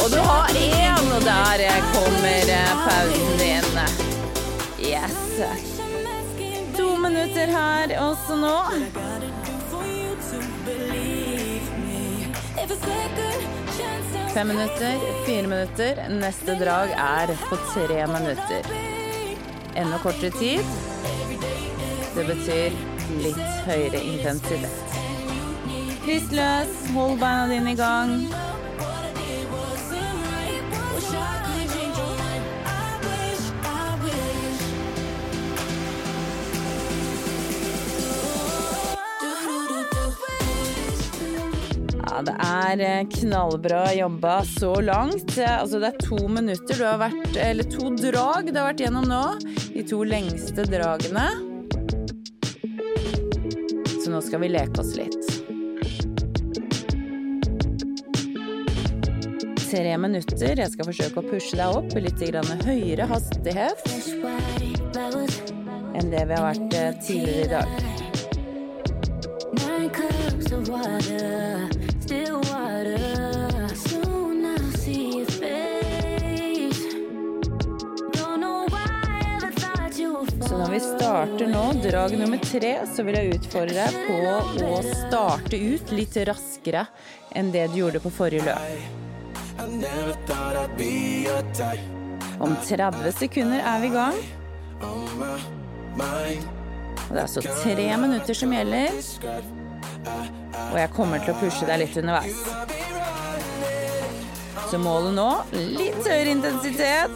og 0.03 0.11
du 0.11 0.17
har 0.17 0.47
én. 0.47 1.13
Og 1.15 1.21
der 1.25 1.81
kommer 1.93 2.51
pausen 2.85 3.37
din. 3.39 3.79
Yes. 4.79 5.17
To 6.77 6.95
minutter 6.95 7.47
her 7.47 7.99
også 7.99 8.35
nå. 8.35 8.57
Fem 14.33 14.47
minutter, 14.47 15.03
fire 15.25 15.47
minutter. 15.47 16.07
Neste 16.09 16.55
drag 16.63 16.95
er 16.95 17.35
på 17.49 17.59
tre 17.73 18.07
minutter. 18.07 19.00
Enda 19.75 19.97
kortere 20.03 20.31
tid. 20.31 20.59
Det 22.15 22.25
betyr 22.27 22.75
litt 23.23 23.41
høyere 23.67 24.03
intensitet. 24.03 24.97
Pust 26.05 26.33
løs, 26.35 26.77
hold 26.95 27.19
beina 27.21 27.47
dine 27.51 27.75
i 27.75 27.79
gang. 27.79 28.15
Det 42.21 42.33
er 42.45 42.81
eh, 42.85 43.07
knallbra 43.09 43.85
jobba 43.97 44.41
så 44.45 44.75
langt. 44.81 45.37
Eh, 45.37 45.61
Altså, 45.61 45.79
det 45.79 45.87
er 45.93 46.03
to 46.05 46.27
minutter 46.27 46.77
du 46.77 46.83
har 46.85 46.99
vært 47.01 47.37
Eller 47.37 47.67
to 47.69 47.89
drag 47.97 48.51
du 48.51 48.59
har 48.59 48.71
vært 48.71 48.83
gjennom 48.85 49.07
nå. 49.09 49.23
De 49.81 49.87
to 49.87 50.03
lengste 50.03 50.61
dragene. 50.63 51.23
Så 54.03 54.11
nå 54.13 54.19
skal 54.21 54.43
vi 54.43 54.49
leke 54.53 54.77
oss 54.77 54.91
litt. 54.93 55.25
Tre 59.63 59.97
minutter. 59.97 60.53
Jeg 60.61 60.69
skal 60.75 60.85
forsøke 60.85 61.17
å 61.17 61.25
pushe 61.25 61.57
deg 61.57 61.73
opp 61.79 61.97
i 61.97 62.03
litt 62.05 62.21
høyere 62.67 63.09
hastighet 63.09 63.81
enn 65.97 66.13
det 66.13 66.29
vi 66.29 66.33
har 66.37 66.45
vært 66.45 66.77
eh, 66.77 66.93
tidligere 67.01 67.41
i 67.41 67.49
dag. 67.57 67.69
Starter 81.21 81.47
nå, 81.47 81.73
drag 81.91 82.19
nummer 82.19 82.37
tre, 82.37 82.79
så 82.95 83.03
vil 83.05 83.13
jeg 83.13 83.35
utfordre 83.35 83.75
deg 83.77 83.93
på 84.07 84.15
å 84.65 84.79
starte 84.81 85.57
ut 85.59 85.91
litt 85.93 86.15
raskere 86.25 86.87
enn 87.37 87.51
det 87.53 87.67
du 87.69 87.77
gjorde 87.83 88.01
på 88.01 88.09
forrige 88.15 88.47
løp. 88.47 88.57
Om 92.41 92.55
30 92.65 93.13
sekunder 93.19 93.61
er 93.61 93.83
vi 93.83 93.91
i 93.91 93.93
gang. 93.93 94.17
Det 97.11 97.13
er 97.13 97.21
altså 97.27 97.45
tre 97.45 97.85
minutter 98.01 98.41
som 98.41 98.57
gjelder. 98.57 98.97
Og 100.71 100.77
jeg 100.81 100.89
kommer 100.97 101.21
til 101.21 101.35
å 101.35 101.39
pushe 101.43 101.69
deg 101.69 101.83
litt 101.83 102.01
underveis. 102.01 102.41
Så 104.71 104.81
målet 104.81 105.13
nå 105.19 105.29
litt 105.53 106.01
høyere 106.01 106.33
intensitet. 106.33 107.13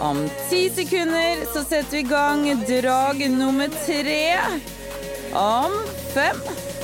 Om 0.00 0.28
ti 0.50 0.70
sekunder 0.70 1.36
så 1.52 1.64
setter 1.64 1.90
vi 1.90 1.98
i 1.98 2.02
gang 2.02 2.64
drag 2.68 3.30
nummer 3.30 3.68
tre. 3.86 4.38
Om 5.32 5.72
fem, 6.14 6.36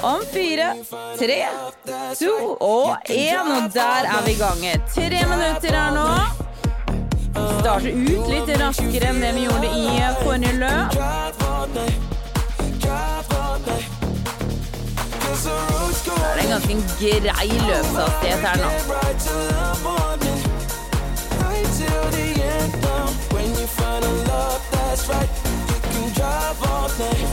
om 0.03 0.21
fire, 0.33 0.75
tre, 1.19 1.47
to 2.19 2.57
og 2.61 2.97
én. 3.09 3.41
Og 3.57 3.73
der 3.75 4.11
er 4.13 4.23
vi 4.27 4.33
i 4.33 4.39
gang. 4.39 4.61
Tre 4.95 5.23
minutter 5.33 5.79
her 5.79 5.91
nå. 5.97 6.07
Starte 7.61 7.89
ut 7.89 8.29
litt 8.29 8.53
raskere 8.61 9.09
enn 9.09 9.21
det 9.25 9.33
vi 9.37 9.47
gjorde 9.49 9.69
i 9.73 9.87
forrige 10.21 10.53
løp. 10.61 10.89
Det 16.05 16.23
er 16.23 16.43
en 16.45 16.53
ganske 16.53 16.75
grei 17.01 17.49
løpshastighet 17.65 18.51
her 18.51 18.57
nå. 18.61 19.96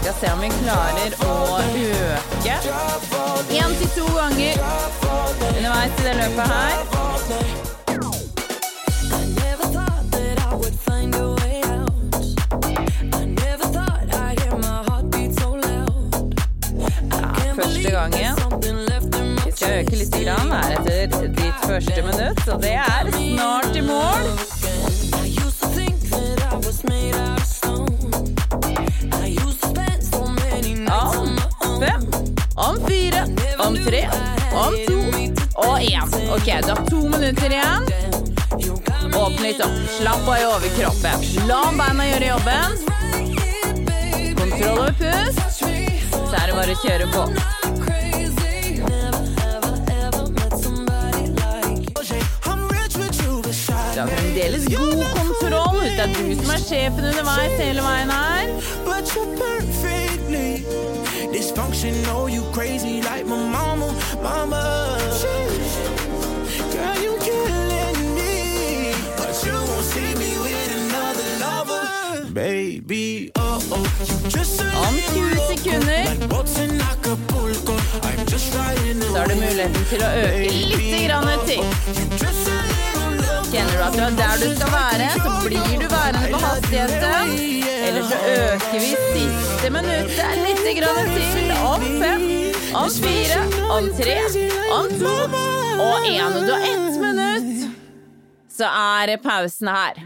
Skal 0.01 0.13
se 0.19 0.31
om 0.33 0.39
vi 0.41 0.49
klarer 0.49 1.13
å 1.23 1.33
øke 1.59 2.55
én 3.57 3.75
til 3.79 3.89
to 3.95 4.07
ganger 4.17 4.55
underveis 5.49 5.91
i 5.99 6.03
det 6.03 6.15
løpet 6.21 6.47
her. 6.53 6.75
første 17.55 17.91
gangen. 17.91 18.35
Vi 19.45 19.51
skal 19.51 19.79
øke 19.79 19.95
litt 19.95 20.15
grann 20.23 20.51
etter 20.71 21.27
ditt 21.27 21.67
første 21.67 22.01
minutt, 22.01 22.47
og 22.47 22.61
det 22.61 22.73
er 22.73 23.11
snart 23.11 23.75
i 23.75 23.81
mål. 23.81 24.52
Tre, 33.85 34.09
om 34.51 34.73
to 34.87 34.99
og 35.55 35.79
én. 35.79 36.07
Ok, 36.33 36.45
du 36.45 36.69
har 36.69 36.85
to 36.89 37.01
minutter 37.09 37.49
igjen. 37.51 37.83
Åpne 39.13 39.43
litt 39.43 39.61
opp. 39.61 39.75
Slapp 39.99 40.27
av 40.27 40.37
i 40.37 40.45
overkroppen. 40.45 41.25
La 41.47 41.61
beina 41.77 42.07
gjøre 42.07 42.27
jobben. 42.31 42.77
Kontroll 44.39 44.79
over 44.79 44.95
pust. 44.99 45.59
Så 45.59 46.39
er 46.39 46.47
det 46.49 46.55
bare 46.57 46.73
å 46.73 46.81
kjøre 46.81 47.09
på. 47.13 47.27
Du 53.93 53.99
har 54.01 54.07
fremdeles 54.09 54.65
god 54.73 55.03
kontroll. 55.13 55.81
Det 55.83 56.07
er 56.07 56.15
du 56.17 56.35
som 56.41 56.55
er 56.55 56.63
sjefen 56.65 57.11
underveis 57.11 57.59
hele 57.61 57.85
veien 57.85 58.09
her. 58.17 58.32
Dysfunctional. 61.53 62.31
You 62.31 62.43
crazy 62.51 63.01
like 63.01 63.25
my 63.25 63.37
mama, 63.37 63.93
mama. 64.21 64.97
Girl, 66.71 66.97
you 67.01 67.17
killing 67.19 68.15
me, 68.15 68.93
but 69.17 69.45
you 69.45 69.53
won't 69.53 69.85
see 69.85 70.15
me 70.15 70.37
with 70.39 70.77
another 70.77 71.29
lover, 71.39 72.33
baby. 72.33 73.31
Oh 73.35 73.61
oh, 73.71 74.23
you 74.23 74.29
just 74.29 74.61
a 74.61 74.65
Om 74.75 74.95
20 75.13 75.57
sekunder 75.57 76.03
like 76.05 76.29
boats 76.29 76.59
in 76.59 76.81
Acapulco. 76.81 77.75
I'm 78.03 78.25
just 78.25 78.55
riding 78.55 79.01
så 79.01 79.15
er 79.15 79.19
har 79.19 79.27
du 79.27 79.35
muligheten 79.35 79.85
til 79.89 80.01
å 80.01 80.09
øke 80.09 80.51
litt 80.51 81.07
grann 81.07 81.39
til. 81.47 82.72
Kjenner 83.53 83.75
du 83.77 83.81
at 83.85 83.93
du 83.93 84.01
er 84.01 84.15
der 84.17 84.39
du 84.41 84.55
skal 84.57 84.71
være, 84.73 85.07
så 85.21 85.31
blir 85.43 85.73
du 85.77 85.83
værende 85.91 86.29
på 86.31 86.39
hastigheten. 86.41 87.33
Eller 87.87 88.07
så 88.09 88.17
øker 88.31 88.79
vi 88.81 88.95
siste 89.13 89.69
minuttet 89.75 90.39
litt 90.41 90.63
grann 90.79 91.11
til. 91.13 91.51
Om 91.61 91.85
fem, 92.01 92.25
om 92.81 92.89
fire, 92.89 93.37
om 93.75 93.91
tre, 93.99 94.17
om 94.73 94.89
to 95.03 95.13
og 95.85 96.09
én. 96.09 96.39
Du 96.47 96.49
har 96.49 96.65
ett 96.71 96.97
minutt, 97.05 97.69
så 98.57 98.73
er 98.73 99.15
pausen 99.21 99.69
her. 99.69 100.01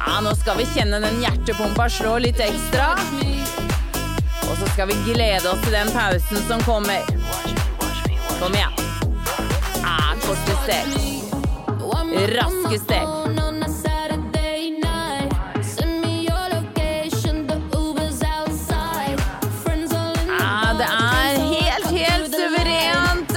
Ja, 0.00 0.18
nå 0.24 0.32
skal 0.40 0.56
vi 0.62 0.70
kjenne 0.72 1.04
den 1.04 1.20
hjertepumpa 1.20 1.90
slå 1.92 2.16
litt 2.24 2.40
ekstra. 2.40 2.94
Og 4.48 4.56
så 4.56 4.72
skal 4.72 4.88
vi 4.88 5.00
glede 5.12 5.52
oss 5.52 5.60
til 5.68 5.76
den 5.76 5.92
pausen 5.92 6.44
som 6.48 6.64
kommer. 6.64 7.04
Kom 8.40 8.56
igjen. 8.56 8.86
Ja, 9.84 10.14
korte 10.24 10.62
steg. 10.64 11.11
Raske 12.12 12.78
steg. 12.78 13.06
Ja, 20.28 20.72
det 20.78 20.88
er 20.88 21.38
helt, 21.52 21.86
helt 21.90 22.34
suverent. 22.34 23.32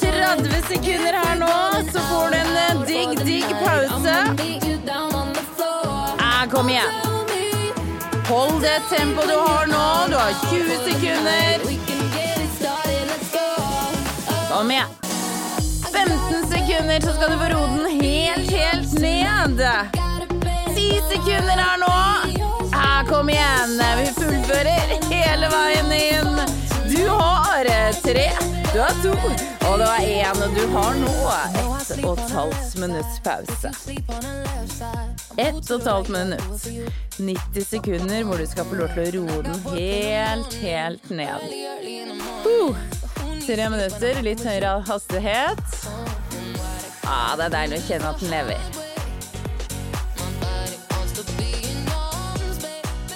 30 0.00 0.62
sekunder 0.68 1.12
her 1.12 1.36
nå, 1.40 1.52
så 1.92 2.00
får 2.10 2.30
du 2.30 2.36
en 2.36 2.56
eh, 2.56 2.82
digg, 2.86 3.24
digg 3.24 3.48
pause. 3.64 4.16
Ja, 6.18 6.46
kom 6.52 6.68
igjen. 6.68 6.92
Hold 8.28 8.60
det 8.62 8.80
tempoet 8.90 9.28
du 9.28 9.38
har 9.38 9.66
nå. 9.72 9.86
Du 10.08 10.16
har 10.16 10.32
20 10.50 10.76
sekunder. 10.90 11.64
Kom 14.52 14.70
igjen. 14.70 15.03
15 16.08 16.46
sekunder, 16.52 17.00
så 17.00 17.12
skal 17.16 17.30
du 17.32 17.38
få 17.38 17.48
roe 17.54 17.68
den 17.76 18.02
helt, 18.02 18.50
helt 18.50 18.92
ned. 19.00 19.60
10 20.76 21.00
sekunder 21.12 21.56
her 21.64 21.78
nå. 21.80 21.92
Ja, 22.72 23.04
kom 23.08 23.28
igjen. 23.28 23.78
Vi 23.98 24.06
fullfører 24.18 24.94
hele 25.10 25.48
veien 25.52 25.92
inn. 25.96 26.40
Du 26.90 27.08
har 27.08 27.68
tre, 28.02 28.28
du 28.72 28.80
har 28.80 28.94
to, 29.02 29.14
og 29.70 29.78
du 29.78 29.84
har 29.84 30.00
én. 30.00 30.42
Og 30.44 30.54
du 30.54 30.66
har 30.74 30.98
nå 31.00 31.14
ett 31.84 32.04
og 32.04 32.18
et 32.18 32.34
halvt 32.36 32.76
minutts 32.82 33.20
pause. 33.24 33.72
Ett 35.36 35.70
og 35.70 35.80
et 35.80 35.88
halvt 35.88 36.08
minutt. 36.08 36.68
90 37.18 37.64
sekunder 37.68 38.24
hvor 38.24 38.36
du 38.36 38.46
skal 38.50 38.68
få 38.68 38.82
lov 38.82 38.92
til 38.96 39.20
å 39.22 39.24
roe 39.24 39.42
den 39.46 39.64
helt, 39.72 40.58
helt 40.64 41.10
ned. 41.10 41.48
Uh, 42.44 42.76
tre 43.44 43.68
minutter, 43.68 44.22
litt 44.24 44.40
høyere 44.40 44.78
hastighet. 44.88 45.60
Ah, 47.04 47.34
det 47.36 47.44
er 47.44 47.52
deilig 47.52 47.78
å 47.78 47.84
kjenne 47.84 48.12
at 48.12 48.22
den 48.22 48.30
lever. 48.32 48.60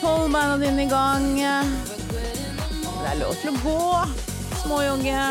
Hold 0.03 0.33
beina 0.35 0.59
dine 0.61 0.85
i 0.85 0.91
gang. 0.91 1.27
Det 1.39 3.09
er 3.13 3.19
lov 3.23 3.35
til 3.41 3.55
å 3.55 3.57
gå. 3.65 3.81
Småjogge. 4.65 5.25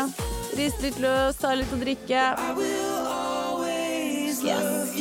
Rist 0.58 0.82
litt 0.82 0.98
løs, 1.02 1.38
ta 1.38 1.54
litt 1.54 1.72
å 1.74 1.78
drikke. 1.78 2.22
Yes. 4.38 4.98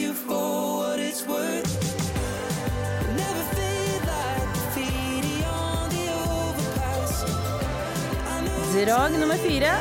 Drag 8.86 9.12
nummer 9.12 9.36
fire. 9.36 9.72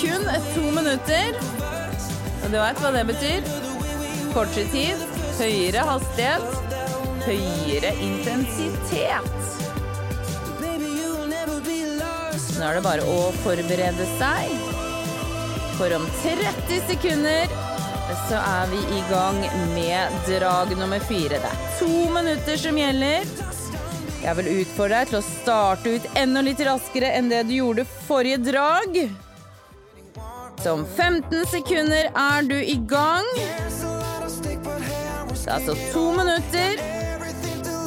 Kun 0.00 0.24
to 0.54 0.60
minutter. 0.70 1.34
Og 2.44 2.52
du 2.52 2.58
veit 2.60 2.78
hva 2.78 2.92
det 2.94 3.00
betyr? 3.08 3.48
Kortere 4.30 4.68
tid, 4.70 5.00
høyere 5.40 5.82
hastighet, 5.88 6.44
høyere 7.24 7.90
intensitet. 8.04 9.26
Nå 12.54 12.68
er 12.68 12.78
det 12.78 12.84
bare 12.86 13.08
å 13.10 13.18
forberede 13.42 14.06
seg. 14.14 14.54
For 15.74 15.90
om 15.98 16.06
30 16.22 16.86
sekunder 16.92 17.50
så 18.28 18.38
er 18.38 18.70
vi 18.70 18.84
i 18.94 19.02
gang 19.10 19.42
med 19.74 20.22
drag 20.30 20.70
nummer 20.78 21.02
fire. 21.10 21.42
Det 21.42 21.50
er 21.50 21.66
to 21.80 22.06
minutter 22.14 22.62
som 22.62 22.78
gjelder. 22.78 23.26
Jeg 24.24 24.38
vil 24.38 24.46
utfordre 24.62 25.02
deg 25.02 25.10
til 25.10 25.18
å 25.18 25.26
starte 25.26 25.90
ut 25.98 26.04
enda 26.16 26.40
litt 26.44 26.60
raskere 26.64 27.10
enn 27.18 27.26
det 27.28 27.42
du 27.44 27.50
gjorde 27.58 27.84
forrige 28.06 28.38
drag. 28.46 28.94
Så 30.62 30.72
om 30.78 30.84
15 30.96 31.44
sekunder 31.50 32.08
er 32.08 32.42
du 32.48 32.56
i 32.56 32.78
gang. 32.88 33.26
Det 33.36 33.44
er 35.44 35.52
altså 35.58 35.74
to 35.92 36.04
minutter. 36.16 36.80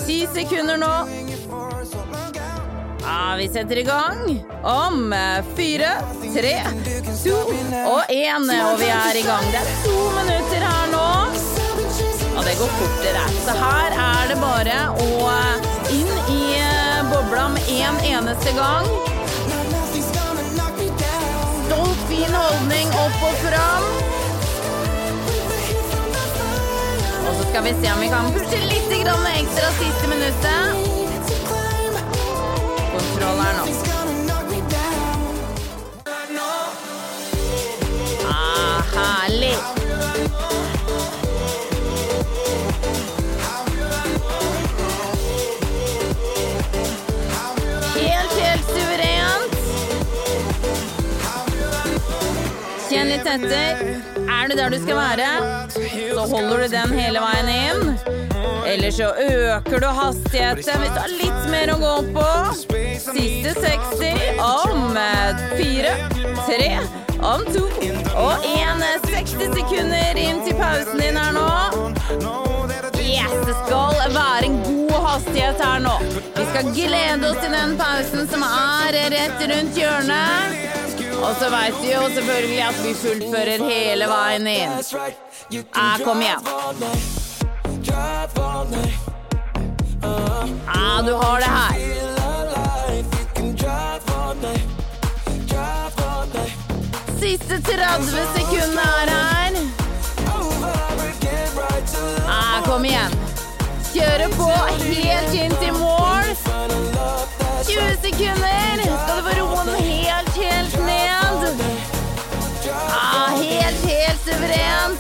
Ti 0.05 0.27
sekunder 0.35 0.77
nå. 0.77 0.93
Ja, 3.01 3.33
vi 3.39 3.47
setter 3.49 3.77
i 3.81 3.83
gang. 3.87 4.21
Om 4.61 5.13
fire, 5.57 5.89
tre, 6.35 6.55
to 7.23 7.33
og 7.81 8.01
én. 8.13 8.45
Og 8.45 8.77
vi 8.83 8.89
er 8.93 9.17
i 9.17 9.25
gang. 9.25 9.45
Det 9.55 9.61
er 9.63 9.69
to 9.87 9.97
minutter 10.19 10.61
her 10.69 10.85
nå. 10.93 11.07
Og 12.37 12.45
det 12.45 12.53
går 12.61 12.69
fortere. 12.83 13.23
Så 13.41 13.51
her 13.57 13.89
er 14.05 14.23
det 14.29 14.37
bare 14.43 14.77
å 15.01 15.07
en 17.87 17.99
eneste 17.99 18.51
gang. 18.51 18.85
Stolt, 21.65 22.01
fin 22.09 22.33
holdning 22.33 22.87
opp 22.87 23.23
og 23.29 23.35
fram. 23.43 23.85
Og 27.27 27.35
så 27.35 27.49
skal 27.49 27.63
vi 27.63 27.75
se 27.81 27.93
om 27.93 27.99
vi 28.01 28.09
kan 28.11 28.31
pushe 28.35 28.63
litt 28.71 28.87
ekstra 29.37 29.69
siste 29.79 30.07
minuttet. 30.07 30.67
Kontroll 32.91 33.39
her 33.45 33.61
nå. 33.61 33.96
Litt 53.17 53.27
etter. 53.27 53.81
Er 54.27 54.49
du 54.49 54.55
der 54.57 54.69
du 54.69 54.77
skal 54.81 54.97
være, 54.97 55.29
så 56.13 56.25
holder 56.31 56.63
du 56.63 56.67
den 56.73 56.93
hele 56.97 57.23
veien 57.23 57.49
inn. 57.53 57.97
Eller 58.67 58.91
så 58.91 59.11
øker 59.23 59.79
du 59.79 59.87
hastigheten 59.87 60.83
du 60.83 60.99
har 60.99 61.13
litt 61.21 61.43
mer 61.51 61.71
å 61.73 61.77
gå 61.81 61.95
på. 62.17 62.27
Siste 63.07 63.53
60 63.57 64.41
om 64.43 64.97
fire, 65.57 65.93
tre, 66.45 66.71
om 67.17 67.45
to 67.53 67.65
og 68.17 68.47
én. 68.51 68.83
60 69.07 69.53
sekunder 69.55 70.19
inn 70.21 70.43
til 70.45 70.57
pausen 70.59 71.01
din 71.01 71.17
her 71.17 71.33
nå. 71.35 71.47
Yes, 73.07 73.33
det 73.47 73.55
skal 73.63 74.01
være 74.13 74.49
en 74.49 74.57
god 74.65 74.97
hastighet 75.07 75.63
her 75.63 75.79
nå. 75.85 75.95
Vi 76.35 76.47
skal 76.51 76.73
glede 76.75 77.31
oss 77.31 77.39
til 77.43 77.55
den 77.55 77.77
pausen 77.79 78.27
som 78.33 78.45
er 78.49 78.99
rett 79.15 79.47
rundt 79.53 79.79
hjørnet. 79.79 80.76
Og 81.17 81.35
så 81.39 81.49
veit 81.49 81.75
vi 81.81 81.91
jo 81.91 82.01
selvfølgelig 82.15 82.61
at 82.61 82.77
vi 82.85 82.93
fullfører 82.93 83.63
hele 83.69 84.05
veien 84.09 84.47
inn. 84.47 84.71
Ah, 85.73 85.97
kom 86.03 86.21
igjen. 86.21 86.41
Ah, 90.67 91.01
du 91.07 91.13
har 91.15 91.39
det 91.39 91.51
her. 91.57 91.73
Siste 97.19 97.61
30 97.61 98.05
sekundene 98.35 98.81
er 98.81 99.09
her. 99.09 99.51
Ah, 102.29 102.63
kom 102.65 102.85
igjen. 102.85 103.11
Kjøre 103.93 104.29
på 104.37 104.51
helt 104.83 105.33
inn 105.33 105.55
til 105.61 105.73
mål. 105.73 106.35
20 107.63 107.97
sekunder. 108.05 108.83
Skal 108.83 109.17
du 109.17 109.23
få 109.23 109.39
roen 109.39 109.69
helt 109.79 110.06
suverent. 114.27 114.99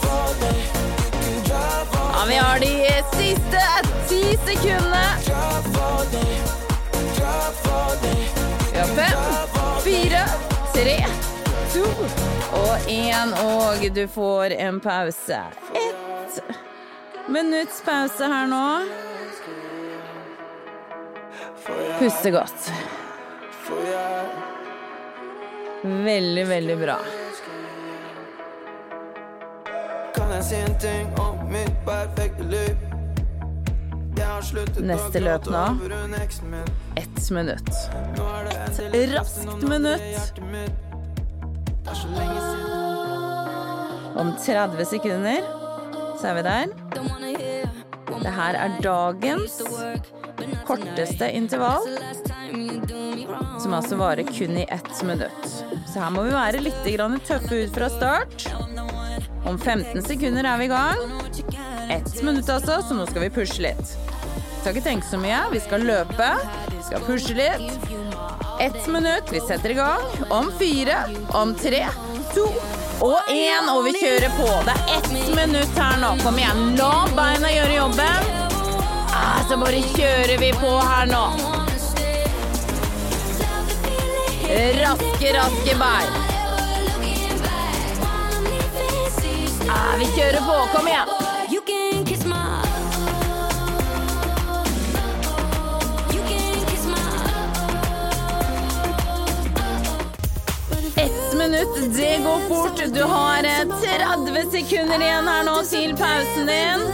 Ja, 2.13 2.25
vi 2.27 2.35
har 2.35 2.59
de 2.59 3.03
siste 3.17 3.61
ti 4.07 4.37
sekundene. 4.45 5.07
Vi 8.71 8.79
har 8.79 8.87
fem, 8.87 9.19
fire, 9.83 10.23
tre, 10.73 11.05
to 11.73 11.85
og 12.53 12.87
én, 12.87 13.33
og 13.43 13.83
du 13.93 14.07
får 14.07 14.55
en 14.55 14.79
pause. 14.79 15.41
Ett 15.73 16.41
minutts 17.27 17.81
pause 17.85 18.31
her 18.31 18.47
nå. 18.47 18.63
Puste 21.99 22.31
godt. 22.31 22.71
Veldig, 25.83 26.45
veldig 26.47 26.77
bra. 26.77 26.99
Neste 34.85 35.19
løp 35.23 35.47
nå. 35.49 35.63
Ett 36.95 37.29
minutt. 37.31 37.69
Endelig 38.77 39.15
raskt 39.15 39.63
minutt. 39.63 40.41
Om 44.17 44.31
30 44.45 44.85
sekunder 44.85 45.41
så 46.21 46.27
er 46.27 46.37
vi 46.37 46.45
der. 46.45 46.65
Det 48.21 48.33
her 48.33 48.53
er 48.61 48.77
dagens 48.81 49.61
korteste 50.65 51.31
intervall, 51.37 51.85
som 53.61 53.73
altså 53.73 53.97
varer 53.99 54.23
kun 54.29 54.57
i 54.57 54.65
ett 54.69 55.03
minutt. 55.05 55.49
Så 55.87 55.99
her 56.01 56.09
må 56.13 56.23
vi 56.29 56.33
være 56.33 56.61
litt 56.61 56.81
tøffe 57.27 57.63
ut 57.65 57.73
fra 57.77 57.89
start. 57.89 58.47
Om 59.47 59.59
15 59.59 60.03
sekunder 60.03 60.43
er 60.43 60.57
vi 60.57 60.65
i 60.65 60.67
gang. 60.67 60.97
Ett 61.89 62.23
minutt 62.23 62.49
altså, 62.49 62.81
så 62.87 62.95
nå 62.97 63.05
skal 63.07 63.23
vi 63.23 63.29
pushe 63.31 63.61
litt. 63.63 63.93
Vi 64.17 64.59
Skal 64.59 64.75
ikke 64.75 64.83
tenke 64.89 65.07
så 65.07 65.19
mye, 65.21 65.37
vi 65.53 65.61
skal 65.63 65.85
løpe, 65.87 66.27
vi 66.73 66.81
skal 66.83 67.05
pushe 67.07 67.35
litt. 67.37 67.87
Ett 68.59 68.87
minutt, 68.91 69.31
vi 69.31 69.39
setter 69.47 69.71
i 69.71 69.77
gang. 69.77 70.03
Om 70.29 70.51
fire, 70.59 70.97
om 71.31 71.55
tre, 71.55 71.85
to 72.35 72.49
og 73.05 73.31
én, 73.31 73.69
og 73.71 73.85
vi 73.85 73.95
kjører 74.01 74.35
på. 74.35 74.49
Det 74.67 74.75
er 74.75 74.95
ett 74.97 75.09
minutt 75.37 75.79
her 75.79 75.99
nå. 76.01 76.13
Kom 76.25 76.39
igjen, 76.41 76.63
la 76.79 76.91
beina 77.15 77.53
gjøre 77.53 77.75
jobben. 77.77 78.31
Ah, 79.15 79.43
så 79.47 79.59
bare 79.61 79.83
kjører 79.93 80.41
vi 80.43 80.51
på 80.59 80.73
her 80.91 81.07
nå. 81.13 81.25
Raske, 84.81 85.37
raske 85.37 85.77
bein. 85.79 86.36
Ah, 89.69 89.95
vi 89.99 90.05
kjører 90.15 90.39
på. 90.47 90.57
Kom 90.73 90.87
igjen. 90.87 91.07
Ett 100.95 101.33
minutt, 101.37 101.95
det 101.97 102.17
går 102.23 102.39
fort. 102.49 102.81
Du 102.93 103.03
har 103.03 103.43
eh, 103.43 103.63
30 104.25 104.51
sekunder 104.51 105.01
igjen 105.01 105.27
her 105.27 105.43
nå 105.45 105.57
til 105.69 105.93
pausen 105.99 106.47
din. 106.49 106.85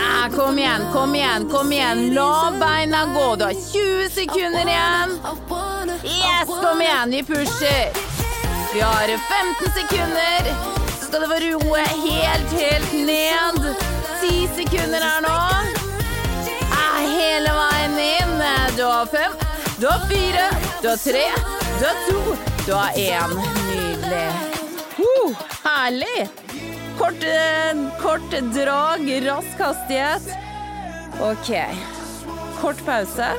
Ah, 0.00 0.28
kom 0.36 0.58
igjen, 0.58 0.86
kom 0.92 1.14
igjen, 1.14 1.48
kom 1.50 1.72
igjen. 1.72 2.14
La 2.14 2.52
beina 2.60 3.04
gå. 3.14 3.26
Du 3.36 3.44
har 3.44 3.52
20 3.52 4.10
sekunder 4.10 4.66
igjen. 4.74 5.18
Yes, 6.04 6.46
kom 6.62 6.80
igjen, 6.80 7.10
vi 7.10 7.22
pusher. 7.22 8.07
Vi 8.74 8.80
har 8.80 9.06
15 9.06 9.72
sekunder. 9.74 10.40
Så 11.00 11.04
skal 11.06 11.20
det 11.20 11.28
få 11.28 11.38
roe 11.44 11.78
helt, 11.78 12.50
helt 12.52 12.92
ned. 12.92 13.74
10 14.20 14.48
sekunder 14.56 15.00
her 15.00 15.20
nå. 15.24 15.36
Ah, 16.72 16.98
hele 17.00 17.54
veien 17.56 17.98
inn. 17.98 18.42
Du 18.76 18.84
har 18.84 19.06
fem, 19.06 19.32
du 19.80 19.86
har 19.86 20.04
fire, 20.10 20.44
du 20.82 20.88
har 20.88 20.96
tre, 20.96 21.24
du 21.78 21.86
har 21.86 22.02
to, 22.08 22.36
du 22.66 22.72
har 22.72 22.90
én. 22.90 23.34
Nydelig. 23.70 24.28
Uh, 24.98 25.34
herlig. 25.64 26.28
Kort, 26.98 27.22
eh, 27.22 28.02
kort 28.02 28.30
drag, 28.54 29.08
rask 29.26 29.58
hastighet. 29.58 30.28
Ok. 31.20 31.50
Kort 32.60 32.84
pause. 32.86 33.30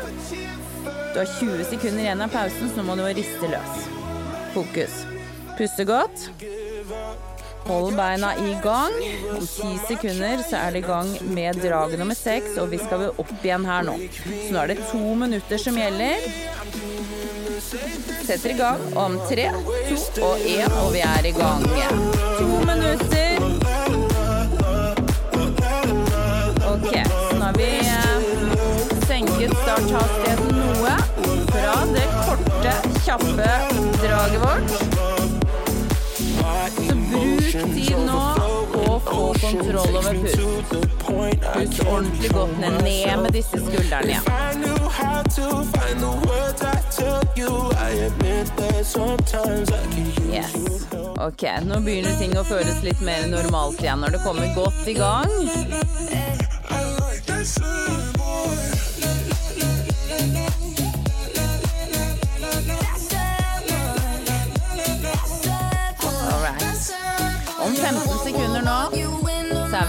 Du 1.14 1.20
har 1.20 1.40
20 1.40 1.64
sekunder 1.64 2.04
igjen 2.04 2.22
av 2.22 2.34
pausen, 2.34 2.72
så 2.72 2.82
nå 2.82 2.90
må 2.90 2.96
du 2.96 3.08
riste 3.14 3.52
løs. 3.52 3.88
Fokus. 4.54 5.09
Puste 5.60 5.84
godt. 5.84 6.30
Hold 7.68 7.96
beina 7.96 8.30
i 8.40 8.54
gang. 8.64 8.94
Om 9.36 9.44
ti 9.44 9.72
sekunder 9.90 10.40
så 10.50 10.56
er 10.56 10.72
det 10.72 10.80
i 10.80 10.86
gang 10.88 11.10
med 11.36 11.60
drag 11.60 11.98
nummer 12.00 12.16
seks, 12.16 12.56
og 12.62 12.70
vi 12.72 12.80
skal 12.80 13.10
opp 13.10 13.34
igjen 13.44 13.66
her 13.68 13.84
nå. 13.84 13.98
Så 14.24 14.54
nå 14.56 14.62
er 14.62 14.72
det 14.72 14.78
to 14.88 15.02
minutter 15.20 15.60
som 15.60 15.76
gjelder. 15.76 16.24
Setter 18.24 18.54
i 18.54 18.56
gang 18.56 18.86
om 19.04 19.18
tre, 19.28 19.50
to 20.16 20.30
og 20.30 20.48
én, 20.48 20.72
og 20.80 20.94
vi 20.96 21.04
er 21.04 21.28
i 21.28 21.36
gang. 21.36 21.68
To 22.40 22.64
minutter. 22.70 23.44
Ok, 26.72 26.92
nå 27.36 27.44
har 27.44 27.60
vi 27.60 27.70
eh, 27.84 28.32
senket 29.12 29.60
starthastigheten 29.66 30.56
noe 30.56 30.96
fra 31.52 31.76
det 31.92 32.08
korte, 32.16 32.78
kjappe 33.04 33.52
draget 34.00 34.42
vårt. 34.48 34.79
Tid 37.60 37.98
nå 38.06 38.20
å 38.80 39.00
få 39.04 39.24
kontroll 39.42 39.96
over 40.00 40.16
pust. 40.24 40.40
Pust 41.10 41.82
ordentlig 41.84 42.32
godt 42.32 42.60
ned, 42.62 42.78
ned 42.86 43.24
med 43.24 43.32
disse 43.36 43.60
skuldrene 43.60 44.14
igjen. 44.14 44.24
Yes. 50.32 50.56
Ok, 51.20 51.44
nå 51.68 51.82
begynner 51.84 52.16
ting 52.22 52.38
å 52.40 52.46
føles 52.48 52.80
litt 52.86 53.04
mer 53.04 53.28
normalt 53.28 53.84
igjen 53.84 54.00
når 54.06 54.16
det 54.16 54.24
kommer 54.24 54.56
godt 54.56 54.88
i 54.88 54.96
gang. 55.00 56.59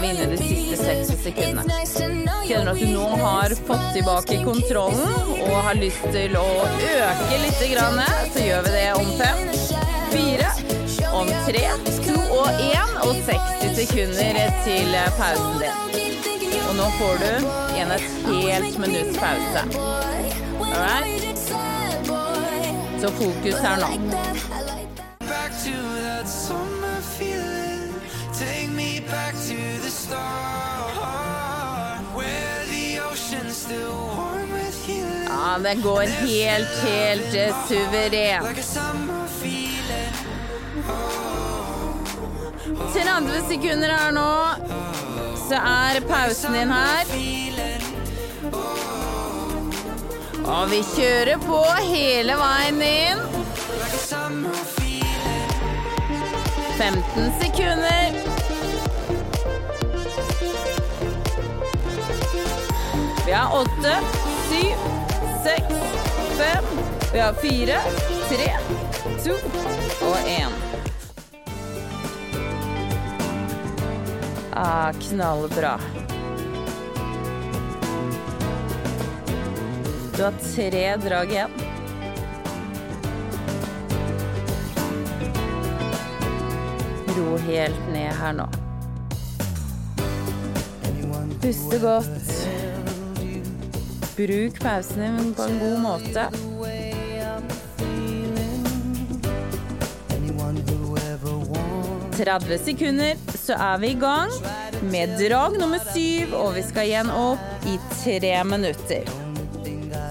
I 0.03 0.25
de 0.25 0.37
siste 0.37 0.77
60 0.83 1.23
sekundene. 1.23 1.63
Kjenner 2.47 2.65
du 2.65 2.71
at 2.71 2.79
du 2.79 2.87
nå 2.93 3.07
har 3.21 3.53
fått 3.67 3.87
tilbake 3.95 4.39
kontrollen 4.43 5.37
og 5.45 5.53
har 5.67 5.77
lyst 5.77 6.03
til 6.13 6.37
å 6.39 6.45
øke 6.65 7.39
litt, 7.43 7.59
så 7.59 8.45
gjør 8.45 8.65
vi 8.65 8.73
det 8.75 8.87
om 8.97 9.11
fem, 9.19 9.43
fire, 10.13 10.49
om 11.13 11.29
tre, 11.45 11.65
to 12.07 12.17
og 12.39 12.63
én, 12.65 12.97
og 13.05 13.21
60 13.29 13.77
sekunder 13.83 14.41
til 14.65 14.97
pausen 15.19 15.61
din. 15.61 15.77
Og 16.65 16.75
nå 16.79 16.89
får 16.97 17.21
du 17.21 17.31
igjen 17.75 17.95
et 17.97 18.09
helt 18.31 18.77
minutts 18.81 19.21
pause. 19.21 19.65
Alright? 20.71 21.47
Så 23.01 23.09
fokus 23.17 23.59
her 23.65 23.81
nå. 23.81 24.30
Det 35.59 35.73
går 35.83 36.01
helt, 36.01 36.67
helt 36.83 37.35
eh, 37.35 37.55
suverent. 37.67 38.47
Like 38.47 38.59
a 38.59 38.63
summer 38.63 39.27
feeling. 39.27 40.13
30 42.93 43.47
sekunder 43.47 43.89
her 43.89 44.11
nå, 44.11 44.33
så 45.49 45.55
er 45.55 45.99
pausen 46.07 46.53
din 46.53 46.71
her. 46.71 47.11
Og 50.45 50.71
vi 50.71 50.79
kjører 50.95 51.37
på 51.43 51.59
hele 51.91 52.37
veien 52.39 52.81
inn. 52.87 53.25
Like 53.75 53.95
a 53.95 54.03
summer 54.07 54.55
feeling. 54.75 55.51
15 56.77 57.33
sekunder. 57.43 58.15
Vi 63.25 63.31
har 63.31 63.61
åtte, 63.61 63.95
syv, 64.49 64.90
seks, 65.43 65.75
fem. 66.37 66.63
Vi 67.13 67.19
har 67.19 67.33
fire, 67.33 67.77
tre, 68.29 68.57
to 69.23 69.33
og 70.05 70.17
én. 70.27 70.51
Ah, 74.53 74.93
knallbra. 74.93 75.79
Du 80.17 80.23
har 80.23 80.33
tre 80.55 80.97
drag 80.97 81.31
igjen. 81.31 81.51
Ro 87.17 87.37
helt 87.37 87.87
ned 87.93 88.13
her 88.13 88.33
nå. 88.33 88.49
Puste 91.41 91.79
godt. 91.81 92.30
Bruk 94.21 94.59
pausene, 94.59 95.33
på 95.35 95.43
en 95.43 95.59
god 95.59 95.79
måte. 95.79 96.25
Anyone 100.09 100.61
who 100.67 100.97
ever 100.97 101.35
wants 101.49 102.17
30 102.17 102.57
sekunder, 102.57 103.15
så 103.33 103.53
er 103.53 103.77
vi 103.81 103.87
i 103.87 103.97
gang 103.97 104.29
med 104.91 105.15
drag 105.17 105.57
nummer 105.57 105.81
syv, 105.93 106.35
og 106.37 106.53
vi 106.53 106.61
skal 106.67 106.85
igjen 106.91 107.09
opp 107.09 107.65
i 107.65 107.79
tre 107.95 108.43
minutter. 108.45 109.09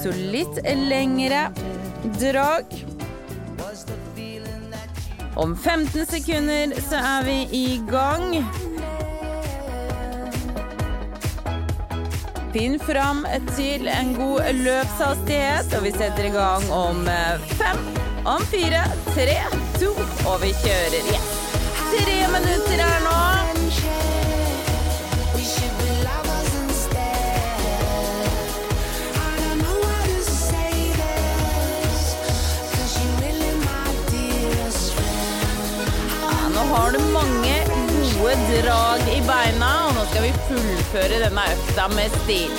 Så 0.02 0.10
litt 0.32 0.58
lengre 0.90 1.44
drag. 2.18 2.66
Om 5.38 5.54
15 5.54 6.06
sekunder 6.16 6.74
så 6.82 6.98
er 6.98 7.30
vi 7.30 7.38
i 7.62 7.78
gang. 7.86 8.40
Finn 12.52 12.80
fram 12.82 13.20
til 13.54 13.86
en 13.88 14.14
god 14.16 14.40
løpshastighet, 14.64 15.70
og 15.78 15.84
vi 15.86 15.92
setter 15.94 16.26
i 16.26 16.32
gang 16.34 16.66
om 16.74 17.06
eh, 17.06 17.46
fem, 17.60 17.78
om 18.26 18.42
fire, 18.50 18.82
tre, 19.12 19.38
to, 19.78 19.94
og 20.26 20.42
vi 20.42 20.50
kjører 20.64 20.98
igjen. 21.04 21.32
Tre 21.94 22.20
minutter 22.34 22.86
her 22.88 23.02
nå. 23.06 23.59
Drag 38.58 39.00
i 39.14 39.20
beina, 39.26 39.70
og 39.86 39.94
nå 39.94 40.04
skal 40.10 40.26
vi 40.26 40.32
fullføre 40.48 41.22
denne 41.24 41.46
økta 41.54 41.88
med 41.94 42.20
stil. 42.24 42.52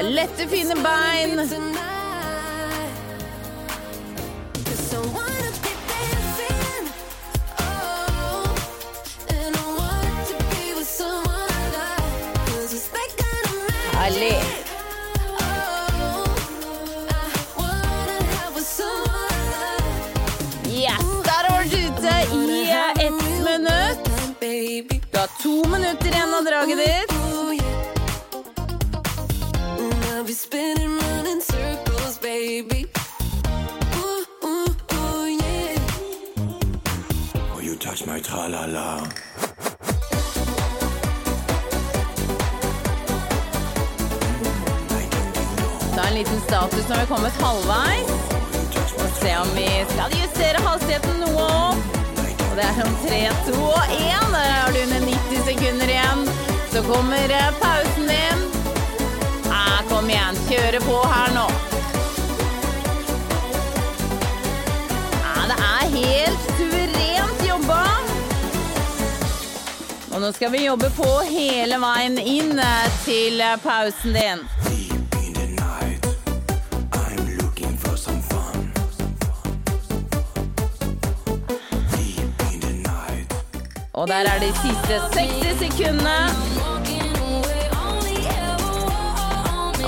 Lette, 0.00 0.48
fine 0.48 0.74
bein! 0.82 1.89
Tra-la-la? 38.50 38.98
Ta 45.94 46.08
en 46.08 46.14
liten 46.14 46.40
status 46.40 46.88
når 46.88 46.96
vi 46.96 47.02
er 47.02 47.06
kommet 47.06 47.32
halvveis. 47.42 48.10
Og 49.00 49.10
se 49.20 49.36
om 49.38 49.50
vi 49.54 49.68
skal 49.92 50.16
justere 50.18 50.62
hastigheten 50.66 51.22
noe. 51.22 51.48
Og 52.50 52.56
det 52.58 52.66
er 52.66 52.82
om 52.84 52.94
3, 53.06 53.22
2 53.52 53.56
og 53.62 53.96
1. 53.96 54.30
Der 54.34 54.52
har 54.58 54.72
du 54.74 54.82
under 54.82 55.06
90 55.06 55.44
sekunder 55.50 55.94
igjen. 55.96 56.28
Så 56.72 56.82
kommer 56.82 57.36
pausen 57.62 58.08
din. 58.10 58.46
Ah, 59.50 59.82
kom 59.88 60.10
igjen, 60.10 60.38
kjøre 60.48 60.80
på 60.86 61.02
her 61.06 61.34
nå. 61.34 61.69
Og 70.20 70.26
nå 70.26 70.32
skal 70.36 70.50
vi 70.52 70.58
jobbe 70.66 70.88
på 70.92 71.06
hele 71.24 71.78
veien 71.80 72.18
inn 72.20 72.58
eh, 72.60 72.96
til 73.06 73.40
eh, 73.40 73.54
pausen 73.62 74.12
din. 74.12 74.42
Og 83.94 84.08
der 84.12 84.28
er 84.28 84.44
de 84.44 84.52
siste 84.60 85.00
60 85.16 85.58
sekundene. 85.64 86.20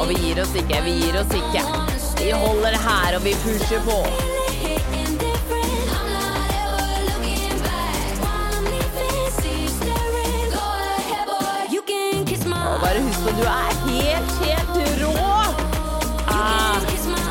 Og 0.01 0.09
vi 0.09 0.16
gir 0.25 0.40
oss 0.40 0.57
ikke, 0.57 0.85
vi 0.88 1.01
gir 1.05 1.21
oss 1.21 1.40
ikke. 1.45 1.68
Vi 2.25 2.33
holder 2.33 2.85
her, 2.88 3.18
og 3.21 3.27
vi 3.29 3.37
pusher 3.45 3.85
på. 3.85 4.32
Du 13.38 13.42
er 13.42 13.73
helt, 13.87 14.31
helt 14.45 15.03
rå. 15.03 15.33
Ah, 16.29 16.81
kiss 16.88 17.07
my 17.07 17.23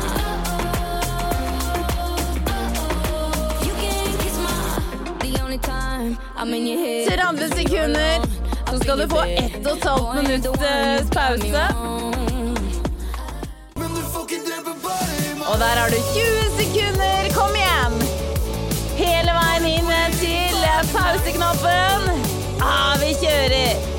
You 3.66 3.74
can 3.80 4.12
kiss 4.22 4.36
my 4.46 4.56
The 5.22 5.42
only 5.42 5.58
time 5.58 6.18
I'm 6.36 6.54
in 6.54 6.66
your 6.66 6.78
head 6.86 7.18
30 7.18 7.48
sekunder. 7.56 8.20
Så 8.70 8.78
skal 8.78 8.98
du 8.98 9.08
få 9.08 9.22
ett 9.22 9.66
og 9.66 9.76
et 9.76 9.84
halvt 9.84 10.28
minutts 10.28 11.10
pause. 11.16 11.64
Og 15.50 15.58
der 15.58 15.74
har 15.80 15.88
du 15.88 15.96
20 15.96 16.62
sekunder. 16.62 17.34
Kom 17.34 17.56
igjen! 17.56 17.94
Hele 18.96 19.32
veien 19.38 19.66
inn 19.76 20.18
til 20.20 20.66
pauseknappen. 20.94 22.10
Ah, 22.62 22.94
vi 23.00 23.14
kjører. 23.20 23.91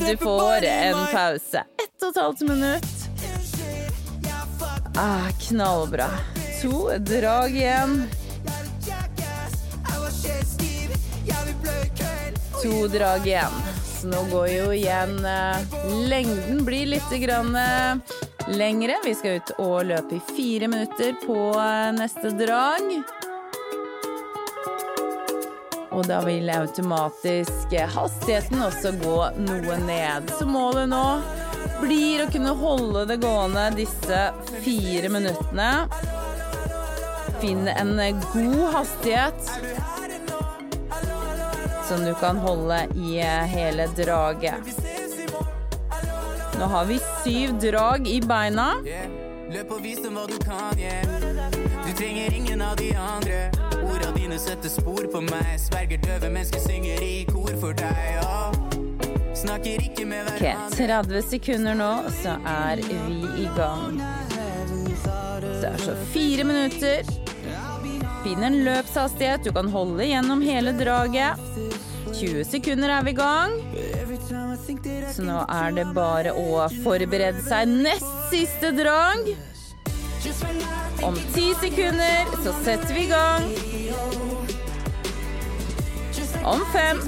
Du 0.00 0.16
får 0.16 0.64
en 0.64 1.06
pause. 1.12 1.64
Ett 1.82 2.02
og 2.02 2.08
et 2.10 2.22
halvt 2.22 2.40
minutt. 2.40 2.96
Ah, 4.96 5.28
knallbra. 5.48 6.08
To 6.62 6.90
drag 6.98 7.56
igjen. 7.56 8.08
To 12.62 12.88
drag 12.88 13.26
igjen. 13.26 13.52
Så 14.00 14.08
nå 14.08 14.22
går 14.30 14.48
jo 14.48 14.70
igjen 14.72 15.18
eh, 15.24 15.76
Lengden 16.08 16.64
blir 16.64 16.86
litt 16.86 17.12
grann, 17.20 17.56
eh, 17.56 18.16
lengre. 18.48 18.96
Vi 19.04 19.14
skal 19.14 19.40
ut 19.40 19.52
og 19.58 19.84
løpe 19.88 20.16
i 20.18 20.24
fire 20.36 20.68
minutter 20.68 21.14
på 21.26 21.38
eh, 21.60 21.92
neste 21.96 22.32
drag. 22.36 22.90
Og 25.96 26.04
da 26.04 26.20
vil 26.26 26.50
automatisk 26.52 27.72
hastigheten 27.94 28.60
også 28.66 28.92
gå 29.00 29.16
noe 29.46 29.78
ned. 29.86 30.28
Så 30.36 30.44
målet 30.48 30.90
nå 30.92 31.04
blir 31.80 32.24
å 32.24 32.30
kunne 32.32 32.52
holde 32.60 33.06
det 33.08 33.16
gående 33.22 33.70
disse 33.78 34.20
fire 34.60 35.10
minuttene. 35.12 35.70
Finn 37.40 37.64
en 37.72 37.96
god 38.32 38.62
hastighet 38.76 39.52
som 41.88 42.04
du 42.04 42.12
kan 42.20 42.36
holde 42.44 42.82
i 42.96 43.20
hele 43.52 43.88
draget. 43.96 44.72
Nå 46.58 46.64
har 46.64 46.84
vi 46.84 47.00
syv 47.24 47.58
drag 47.60 48.08
i 48.08 48.20
beina. 48.20 48.74
Løp 49.52 49.76
og 49.76 49.84
vis 49.84 50.00
dem 50.02 50.16
hva 50.18 50.24
du 50.26 50.36
kan, 50.42 50.74
yeah. 50.80 51.04
Du 51.86 51.92
trenger 51.94 52.34
ingen 52.34 52.62
av 52.62 52.76
de 52.76 52.90
andre. 52.96 53.65
Dine 54.26 54.38
setter 54.42 54.68
spor 54.68 55.04
på 55.06 55.20
meg. 55.22 55.52
Sverger 55.62 56.00
døve 56.02 56.28
mennesker 56.34 56.58
synger 56.64 57.02
i 57.06 57.20
kor 57.28 57.52
for 57.60 57.76
deg, 57.78 58.00
ja. 58.16 58.48
Snakker 59.38 59.84
ikke 59.84 60.06
med 60.10 60.26
Ok, 60.32 60.42
30 60.74 61.22
sekunder 61.28 61.78
nå, 61.78 61.90
så 62.24 62.32
er 62.50 62.82
vi 62.88 62.96
i 63.44 63.46
gang. 63.54 64.00
Det 65.44 65.70
er 65.70 65.78
så 65.78 65.94
fire 66.10 66.42
minutter. 66.48 67.06
Finn 68.24 68.42
en 68.48 68.58
løpshastighet 68.66 69.46
du 69.46 69.52
kan 69.54 69.70
holde 69.70 70.10
gjennom 70.10 70.42
hele 70.42 70.74
draget. 70.74 71.46
20 72.10 72.42
sekunder 72.50 72.96
er 72.96 73.06
vi 73.06 73.14
i 73.14 73.20
gang. 73.22 73.54
Så 75.14 75.22
nå 75.22 75.38
er 75.46 75.78
det 75.78 75.86
bare 75.94 76.34
å 76.34 76.66
forberede 76.82 77.46
seg 77.46 77.70
nest 77.78 78.10
siste 78.34 78.74
drag. 78.74 79.36
Om 81.06 81.14
ti 81.30 81.52
sekunder 81.62 82.38
så 82.42 82.58
setter 82.66 82.90
vi 82.96 83.06
i 83.06 83.12
gang. 83.14 83.75
Om 86.46 86.60
fem, 86.72 87.00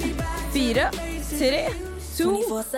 fire, 0.53 0.91
tre, 1.39 1.69
to, 2.17 2.31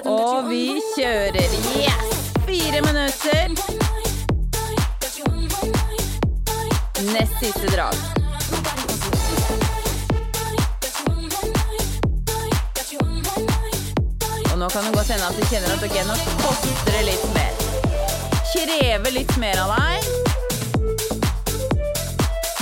og 0.05 0.49
vi 0.51 0.81
kjører. 0.97 1.55
Yes! 1.77 2.33
Fire 2.47 2.81
minutter. 2.85 3.55
Nest 7.13 7.35
siste 7.41 7.67
drag. 7.73 7.95
Og 14.53 14.59
nå 14.59 14.69
kan 14.69 14.85
det 14.85 14.95
godt 14.95 15.07
hende 15.07 15.25
at 15.25 15.37
du 15.39 15.47
kjenner 15.49 15.73
at 15.73 15.87
ok, 15.89 15.97
nå 16.11 16.19
koster 16.43 16.93
det 16.99 17.07
litt 17.09 17.31
mer. 17.33 17.53
Krever 18.53 19.17
litt 19.17 19.37
mer 19.41 19.65
av 19.65 19.79
deg. 19.79 20.30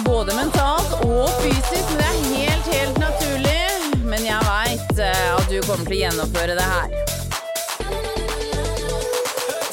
Både 0.09 0.35
mentalt 0.35 0.93
og 1.05 1.29
fysisk, 1.43 1.91
men 1.91 1.99
det 2.01 2.07
er 2.09 2.17
helt, 2.33 2.69
helt 2.73 2.99
naturlig. 2.99 3.61
Men 4.09 4.25
jeg 4.25 4.41
veit 4.47 5.01
at 5.05 5.51
du 5.53 5.59
kommer 5.67 5.85
til 5.85 5.97
å 5.97 6.01
gjennomføre 6.01 6.55
det 6.57 6.65
her. 6.65 6.89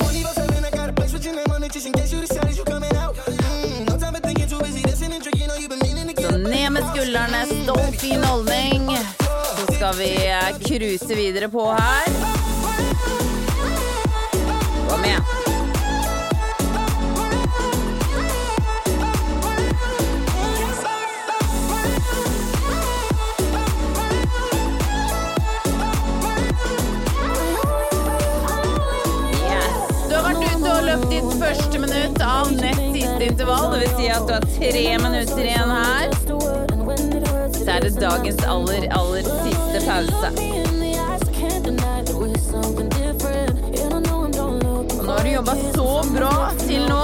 24/7, 0.03 0.67
I 0.67 0.71
got 0.75 0.89
a 0.89 0.93
place 0.93 1.13
with 1.13 1.25
your 1.25 1.36
name 1.36 1.51
on 1.55 1.63
it 1.63 1.71
just 1.73 1.88
in 1.88 1.93
case 1.93 2.11
you 2.13 2.19
decide 2.19 2.53
you 2.57 2.65
coming 2.65 2.95
out. 2.97 3.15
No 3.88 3.97
time 3.97 4.13
for 4.13 4.21
thinking, 4.27 4.49
too 4.49 4.59
busy 4.59 4.83
listening, 4.83 5.21
drinking, 5.21 5.47
know 5.47 5.55
you've 5.55 5.69
been 5.69 5.79
meaning 5.88 6.07
to 6.07 6.13
get 6.21 6.31
Så 6.31 6.38
ned 6.38 6.69
med 6.71 6.83
skuldrene, 6.91 7.41
stolt 7.63 7.95
fin 8.01 8.23
holdning. 8.23 8.97
Så 9.57 9.73
skal 9.73 9.95
vi 9.95 10.11
eh, 10.27 10.51
cruise 10.67 11.15
videre 11.15 11.49
på 11.49 11.71
her. 11.71 12.07
Kom 14.89 15.05
igjen. 15.05 15.44
Første 31.55 31.79
minutt 31.79 32.21
av 32.21 32.51
nett 32.51 32.81
siste 32.93 33.25
intervall. 33.25 33.71
Det 33.73 33.79
vil 33.79 33.93
si 33.97 34.09
at 34.11 34.27
du 34.27 34.33
har 34.35 34.45
tre 34.57 34.97
minutter 35.03 35.43
igjen 35.45 35.71
her. 35.71 36.11
Så 37.55 37.71
er 37.71 37.85
det 37.85 37.93
dagens 37.99 38.43
aller, 38.45 38.87
aller 38.97 39.29
siste 39.45 39.81
pause. 39.87 40.31
Og 43.85 45.05
nå 45.05 45.11
har 45.11 45.23
du 45.23 45.29
jobba 45.31 45.55
så 45.75 45.89
bra 46.11 46.35
til 46.65 46.85
nå, 46.89 47.03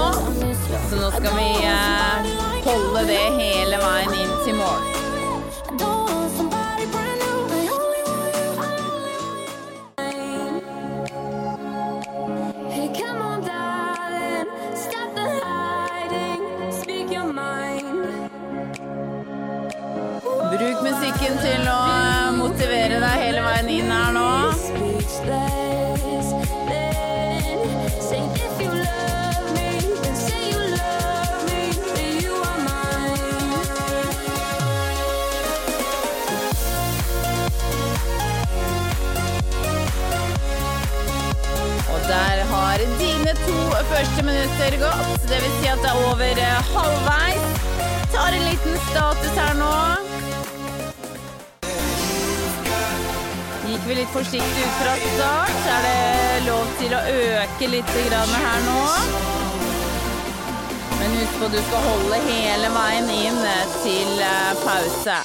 så 0.88 0.98
nå 0.98 1.10
skal 1.16 1.36
vi 1.38 1.50
eh, 1.70 2.30
holde 2.66 3.04
det 3.08 3.24
hele 3.38 3.78
veien 3.84 4.16
inn 4.24 4.32
minutter 44.42 44.78
gått. 44.78 45.28
Det 45.28 45.40
vil 45.40 45.52
si 45.60 45.68
at 45.68 45.82
det 45.82 45.90
er 45.90 45.98
over 46.10 46.38
eh, 46.38 46.70
halvveis. 46.74 47.44
Tar 48.12 48.32
en 48.36 48.44
liten 48.44 48.78
status 48.90 49.36
her 49.38 49.54
nå. 49.58 49.74
Gikk 53.72 53.84
vi 53.88 53.94
litt 53.96 54.10
forsiktig 54.12 54.64
ut 54.66 54.74
fra 54.80 54.96
start, 55.14 55.52
så 55.64 55.76
er 55.76 55.86
det 55.86 56.42
lov 56.48 56.72
til 56.80 56.96
å 56.96 57.02
øke 57.12 57.70
litt 57.72 57.94
her 57.94 58.66
nå. 58.66 58.80
Men 60.98 61.16
husk 61.20 61.38
på, 61.38 61.52
du 61.54 61.60
skal 61.68 61.86
holde 61.88 62.20
hele 62.26 62.74
veien 62.74 63.14
inn 63.14 63.40
til 63.82 64.26
eh, 64.26 64.50
pause. 64.66 65.21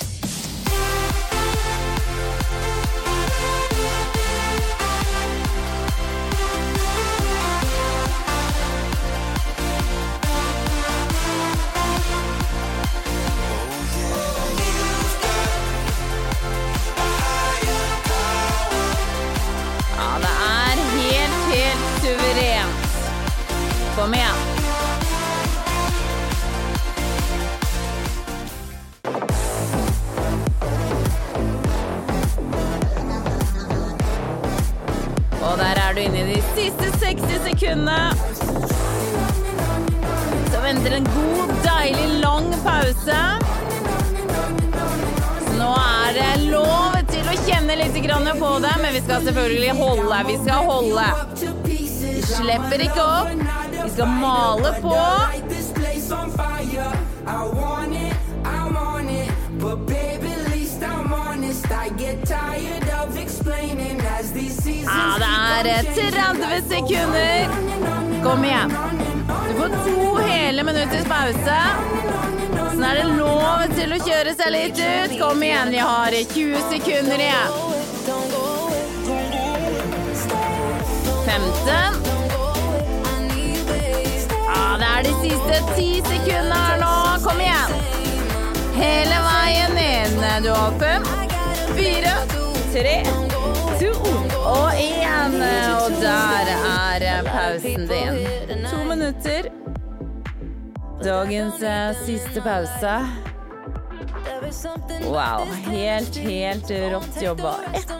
Holde. 50.77 51.07
Vi 52.03 52.21
slipper 52.21 52.83
ikke 52.85 53.03
opp. 53.03 53.27
Vi 53.83 53.89
skal 53.89 54.07
male 54.07 54.73
på. 54.81 54.95
Ja, 64.87 65.17
det 65.19 65.27
er 65.27 65.67
eh, 65.71 65.83
30 65.95 66.61
sekunder. 66.69 67.47
Kom 68.23 68.43
igjen. 68.45 68.73
Du 69.47 69.53
får 69.59 69.69
to 69.85 70.15
hele 70.27 70.63
minutters 70.63 71.05
pause. 71.09 71.57
Sånn 72.57 72.83
er 72.85 72.99
det 72.99 73.07
lov 73.17 73.65
til 73.73 73.95
å 73.95 74.01
kjøre 74.03 74.35
seg 74.37 74.53
litt 74.53 74.83
ut. 74.83 75.17
Kom 75.21 75.43
igjen, 75.43 75.73
vi 75.73 75.81
har 75.81 76.19
20 76.35 76.69
sekunder 76.75 77.25
igjen. 77.29 77.76
15. 81.27 81.43
Ah, 84.47 84.77
det 84.79 84.87
er 84.95 85.01
de 85.03 85.13
siste 85.19 85.57
ti 85.75 85.87
sekundene 86.05 86.59
her 86.61 86.77
nå. 86.79 86.91
Kom 87.25 87.41
igjen. 87.43 87.73
Hele 88.77 89.17
veien 89.25 89.75
inn. 89.81 90.15
Du 90.45 90.47
har 90.53 90.77
fem, 90.79 91.03
fire, 91.75 92.13
tre, 92.71 92.95
to 93.81 93.91
og 94.39 94.79
én. 94.79 95.35
Og 95.81 95.99
der 95.99 96.53
er 97.11 97.27
pausen 97.27 97.89
din. 97.91 98.23
To 98.69 98.83
minutter. 98.87 99.51
Dagens 101.03 101.59
eh, 101.61 101.91
siste 102.05 102.41
pause. 102.41 102.95
Wow. 105.03 105.43
Helt, 105.67 106.15
helt 106.15 106.71
rått 106.71 107.21
jobba. 107.21 107.57
Ett 107.73 107.91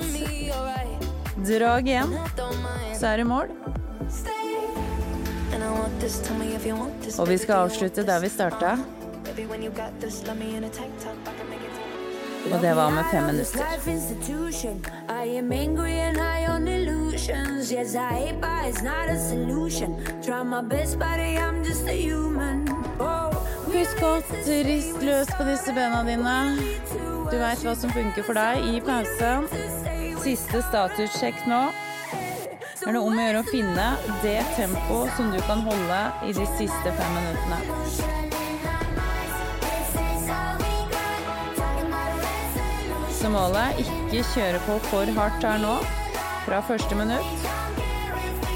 drag 1.45 1.87
igjen, 1.87 2.17
så 2.97 3.07
er 3.07 3.17
det 3.17 3.27
mål. 3.27 3.47
Og 7.19 7.29
vi 7.29 7.37
skal 7.37 7.55
avslutte 7.55 8.05
der 8.05 8.19
vi 8.19 8.29
starta. 8.29 8.77
Og 12.53 12.61
det 12.61 12.75
var 12.75 12.89
med 12.89 13.03
fem 13.11 13.23
minutter. 13.23 13.59
I 15.25 15.37
I 21.97 22.11
Husk 23.77 23.99
godt, 23.99 24.31
rist 24.65 25.01
løs 25.01 25.27
på 25.37 25.43
disse 25.43 25.73
bena 25.73 26.03
dine. 26.07 26.37
Du 27.31 27.35
veit 27.37 27.59
hva 27.65 27.75
som 27.75 27.91
funker 27.91 28.23
for 28.23 28.33
deg 28.33 28.63
i 28.71 28.79
pausen. 28.79 29.45
Siste 30.23 30.63
statussjekk 30.69 31.43
nå. 31.51 31.86
Er 32.85 32.93
det 32.93 32.99
om 33.01 33.15
å 33.17 33.23
gjøre 33.23 33.39
å 33.41 33.47
finne 33.47 33.85
det 34.21 34.37
tempoet 34.53 35.09
som 35.17 35.31
du 35.33 35.39
kan 35.47 35.63
holde 35.65 36.01
i 36.27 36.33
de 36.37 36.45
siste 36.59 36.91
fem 36.99 37.15
minuttene. 37.15 37.57
Så 43.17 43.31
målet 43.33 43.63
er 43.63 43.81
ikke 43.81 44.27
kjøre 44.35 44.61
på 44.67 44.77
for 44.91 45.09
hardt 45.17 45.47
her 45.47 45.57
nå, 45.63 45.73
fra 46.45 46.61
første 46.69 46.99
minutt. 46.99 47.49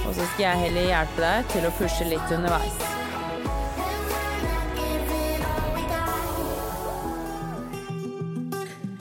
Og 0.05 0.13
så 0.13 0.29
skal 0.35 0.45
jeg 0.45 0.63
heller 0.67 0.89
hjelpe 0.91 1.25
deg 1.25 1.51
til 1.55 1.67
å 1.67 1.73
pushe 1.81 2.09
litt 2.11 2.37
underveis. 2.37 2.77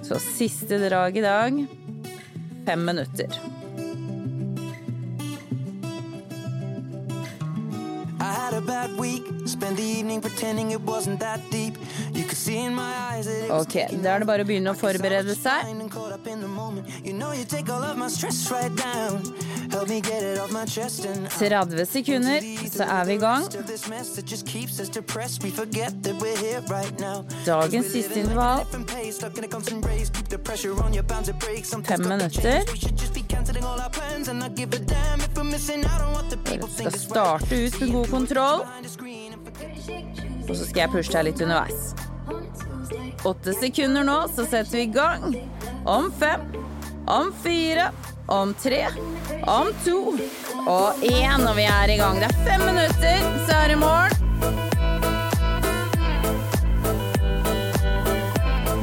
Så 0.08 0.18
siste 0.32 0.80
drag 0.88 1.20
i 1.20 1.28
dag 1.28 1.64
fem 2.66 2.84
minutter. 2.88 3.49
Ok, 13.50 13.74
da 14.02 14.14
er 14.14 14.22
det 14.22 14.28
bare 14.28 14.44
å 14.44 14.48
begynne 14.48 14.72
å 14.72 14.78
forberede 14.78 15.34
seg. 15.38 15.70
30 21.30 21.86
sekunder, 21.86 22.40
så 22.70 22.84
er 22.86 23.04
vi 23.06 23.12
i 23.14 23.20
gang. 23.22 23.46
Dagens 27.46 27.92
siste 27.92 28.20
intervall. 28.20 28.66
Fem 31.86 32.08
minutter. 32.08 32.64
think 36.76 36.90
Skal 36.90 37.00
starte 37.00 37.66
ut 37.66 37.80
med 37.80 37.92
god 37.92 38.08
kontroll, 38.11 38.61
Og 40.48 40.56
så 40.56 40.64
skal 40.64 40.80
jeg 40.84 40.92
pushe 40.92 41.12
deg 41.14 41.28
litt 41.30 41.42
underveis. 41.44 41.92
Åtte 43.24 43.54
sekunder 43.54 44.06
nå, 44.06 44.16
så 44.34 44.46
setter 44.48 44.78
vi 44.78 44.82
i 44.86 44.92
gang. 44.94 45.34
Om 45.84 46.11
fem, 46.20 46.46
om 47.06 47.32
fire, 47.42 47.90
om 48.26 48.54
tre, 48.62 48.86
om 49.44 49.70
to 49.84 49.98
og 50.66 51.04
én. 51.04 51.44
Og 51.44 51.54
vi 51.58 51.68
er 51.68 51.94
i 51.94 51.98
gang. 52.00 52.20
Det 52.22 52.30
er 52.30 52.40
fem 52.48 52.66
minutter, 52.70 53.28
så 53.46 53.61
er 53.61 53.74
det 53.74 53.78
mål. 53.80 54.18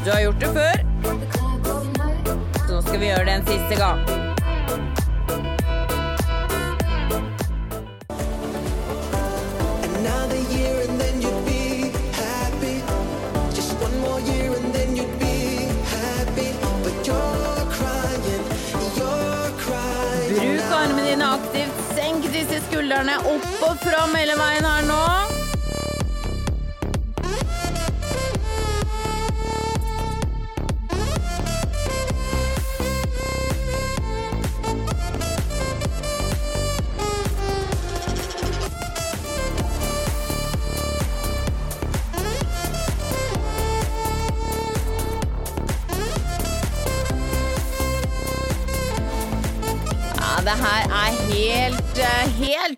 Du 0.06 0.14
har 0.14 0.22
gjort 0.22 0.40
det 0.40 0.54
før, 0.56 0.86
så 2.62 2.72
nå 2.72 2.82
skal 2.86 3.00
vi 3.02 3.12
gjøre 3.12 3.28
det 3.28 3.36
en 3.42 3.50
siste 3.50 3.82
gang. 3.82 4.27
Bruk 20.28 20.72
armene 20.72 21.04
dine 21.10 21.26
aktivt. 21.26 21.80
Senk 21.96 22.28
disse 22.34 22.60
skuldrene 22.68 23.18
opp 23.32 23.66
og 23.70 23.80
fram 23.86 24.16
hele 24.20 24.36
veien 24.40 24.68
her 24.68 24.86
nå. 24.92 25.37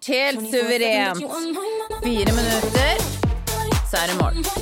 Helt, 0.09 0.41
helt 0.41 0.51
suverent. 0.51 1.17
Fire 2.03 2.31
minutter, 2.39 2.93
så 3.91 3.97
er 3.97 4.07
det 4.07 4.15
mål. 4.21 4.58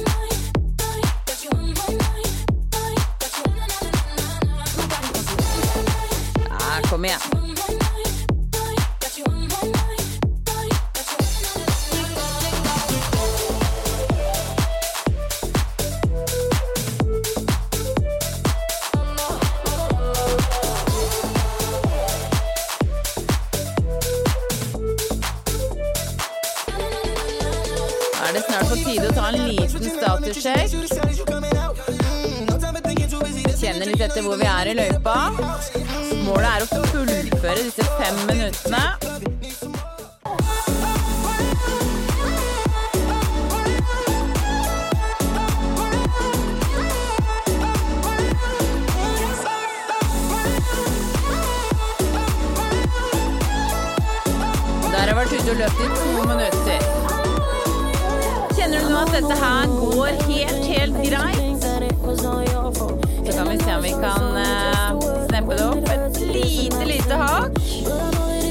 Er 34.58 34.68
i 34.72 34.74
løypa. 34.74 35.16
Målet 36.26 36.50
er 36.50 36.64
å 36.64 36.68
fullføre 36.90 37.62
disse 37.62 37.86
fem 38.00 38.16
minuttene. 38.30 38.86
Der 54.88 54.98
har 54.98 55.08
jeg 55.08 55.18
vært 55.20 55.34
ute 55.36 55.52
og 55.52 55.60
løpt 55.62 55.80
i 55.84 55.92
to 56.00 56.10
minutter. 56.32 56.80
Kjenner 58.58 58.80
du 58.82 58.90
nå 58.90 59.04
at 59.04 59.14
dette 59.14 59.36
her 59.44 59.76
går 59.78 60.12
helt, 60.32 60.66
helt 60.74 60.98
greit? 61.06 61.48
Så 63.28 63.34
kan 63.34 63.50
vi 63.50 63.58
se 63.58 63.76
om 63.76 63.82
vi 63.84 63.90
kan 63.90 64.24
uh, 64.38 65.00
sneppe 65.28 65.56
det 65.56 65.66
opp 65.66 65.90
et 65.90 66.20
lite, 66.20 66.86
lite 66.86 67.14
hakk. 67.14 67.60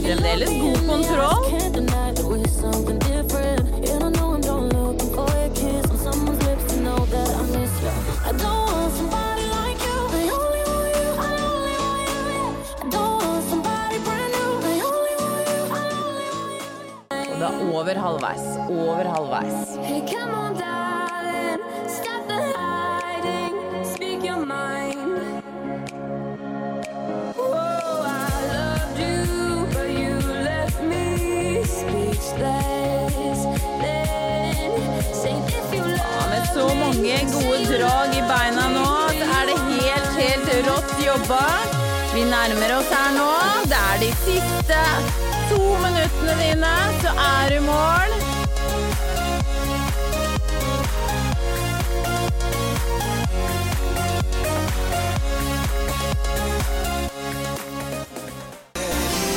Fremdeles 0.05 0.51
god 0.61 0.77
kontroll. 0.89 1.45
Og 17.37 17.41
don't 17.41 17.63
over 17.73 17.95
halvveis, 17.95 18.45
you. 18.61 18.67
I 18.67 18.69
only 18.69 19.83
want 20.37 20.59
you. 20.59 20.67
I 20.67 20.76
mange 37.17 37.33
gode 37.33 37.79
drag 37.79 38.15
i 38.17 38.23
beina 38.29 38.69
nå, 38.69 38.89
så 39.09 39.27
er 39.39 39.47
det 39.49 39.57
helt, 39.69 40.13
helt 40.21 40.49
rått 40.69 40.93
jobba. 41.01 41.45
Vi 42.15 42.25
nærmer 42.25 42.77
oss 42.79 42.91
her 42.93 43.13
nå. 43.17 43.31
Det 43.71 43.79
er 43.79 44.01
de 44.03 44.11
siste 44.25 44.81
to 45.51 45.61
minuttene 45.81 46.37
dine, 46.41 46.75
så 47.01 47.15
er 47.17 47.49
du 47.49 47.57
i 47.57 47.65
mål. 47.65 48.11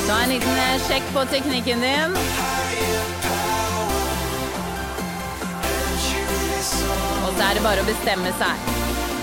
Ta 0.08 0.24
en 0.24 0.32
liten 0.34 0.64
eh, 0.68 0.80
sjekk 0.88 1.12
på 1.14 1.28
teknikken 1.32 1.86
din. 1.86 3.29
Så 7.40 7.46
er 7.48 7.56
det 7.56 7.62
bare 7.64 7.80
å 7.80 7.88
bestemme 7.88 8.32
seg. 8.36 8.64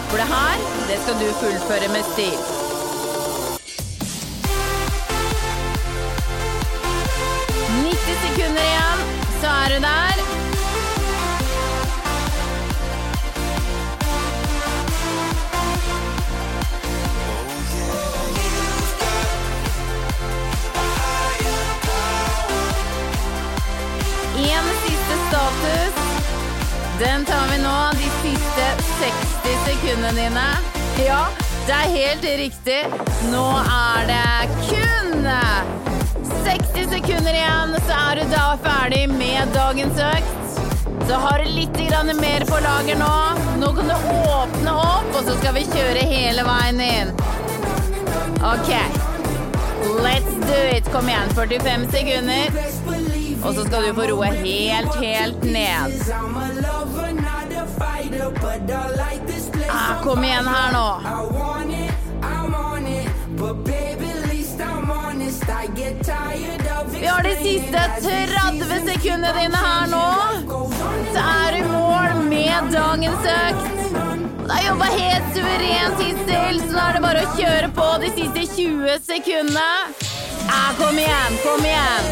For 0.09 0.17
det 0.17 0.27
her, 0.31 0.61
det 0.89 0.97
skal 1.03 1.19
du 1.21 1.27
fullføre 1.37 1.89
med 1.93 2.07
stil. 2.15 2.39
«90 7.83 8.17
sekunder 8.23 8.65
igjen, 8.71 9.05
så 9.43 9.53
er 9.53 9.75
du 9.75 9.79
der. 9.85 10.25
En 24.57 24.73
siste 24.87 25.17
status. 25.29 26.07
Den 26.99 27.25
tar 27.25 27.49
vi 27.53 27.59
nå, 27.63 27.96
60 30.07 30.17
dine. 30.17 30.47
Ja, 31.07 31.27
det 31.67 31.73
er 31.73 31.89
helt 31.91 32.25
riktig. 32.25 32.85
Nå 33.33 33.47
er 33.59 34.07
det 34.07 34.49
kun 34.69 35.27
60 36.45 36.91
sekunder 36.93 37.35
igjen, 37.35 37.75
så 37.87 37.97
er 38.11 38.21
du 38.21 38.31
da 38.31 38.45
ferdig 38.63 39.09
med 39.11 39.49
dagens 39.55 39.99
økt. 39.99 40.61
Så 41.09 41.15
har 41.15 41.39
du 41.43 41.51
litt 41.51 41.75
mer 42.21 42.45
på 42.47 42.61
lager 42.63 42.99
nå. 42.99 43.17
Nå 43.59 43.73
kan 43.75 43.89
du 43.89 43.95
åpne 43.95 44.73
opp, 44.73 45.11
og 45.17 45.25
så 45.27 45.37
skal 45.41 45.55
vi 45.55 45.65
kjøre 45.73 46.07
hele 46.07 46.43
veien 46.47 46.81
inn. 46.81 47.13
Ok. 48.47 48.71
Let's 50.03 50.35
do 50.47 50.61
it. 50.77 50.87
Kom 50.93 51.09
igjen, 51.09 51.35
45 51.35 51.91
sekunder. 51.91 52.47
Og 53.43 53.55
så 53.55 53.67
skal 53.67 53.89
du 53.89 53.95
få 53.95 54.07
roe 54.13 54.31
helt, 54.39 54.95
helt 55.03 55.45
ned. 55.45 55.99
Ah, 59.89 60.03
kom 60.03 60.25
igjen 60.25 60.47
her 60.47 60.73
nå. 60.73 61.01
Vi 66.91 67.07
har 67.07 67.23
de 67.23 67.35
siste 67.37 67.83
30 68.03 68.89
sekundene 68.89 69.33
dine 69.41 69.57
her 69.57 69.87
nå. 69.87 70.07
Så 71.13 71.23
er 71.23 71.53
du 71.53 71.59
i 71.59 71.69
mål 71.71 72.25
med 72.29 72.73
dagens 72.73 73.29
økt. 73.35 73.69
Du 74.47 74.51
har 74.53 74.63
jobba 74.67 74.85
helt 74.85 75.31
suverent 75.37 76.03
hittil, 76.03 76.61
så 76.65 76.73
nå 76.73 76.83
er 76.89 76.99
det 76.99 77.05
bare 77.07 77.23
å 77.23 77.37
kjøre 77.39 77.71
på 77.79 77.87
de 78.03 78.11
siste 78.19 78.47
20 78.57 78.99
sekundene. 79.07 79.71
Ah, 80.51 80.73
kom 80.81 80.99
igjen, 80.99 81.39
kom 81.45 81.63
igjen. 81.67 82.11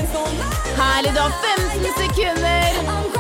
Herlig, 0.78 1.14
du 1.14 1.20
har 1.24 1.34
15 1.42 1.92
sekunder. 1.98 3.13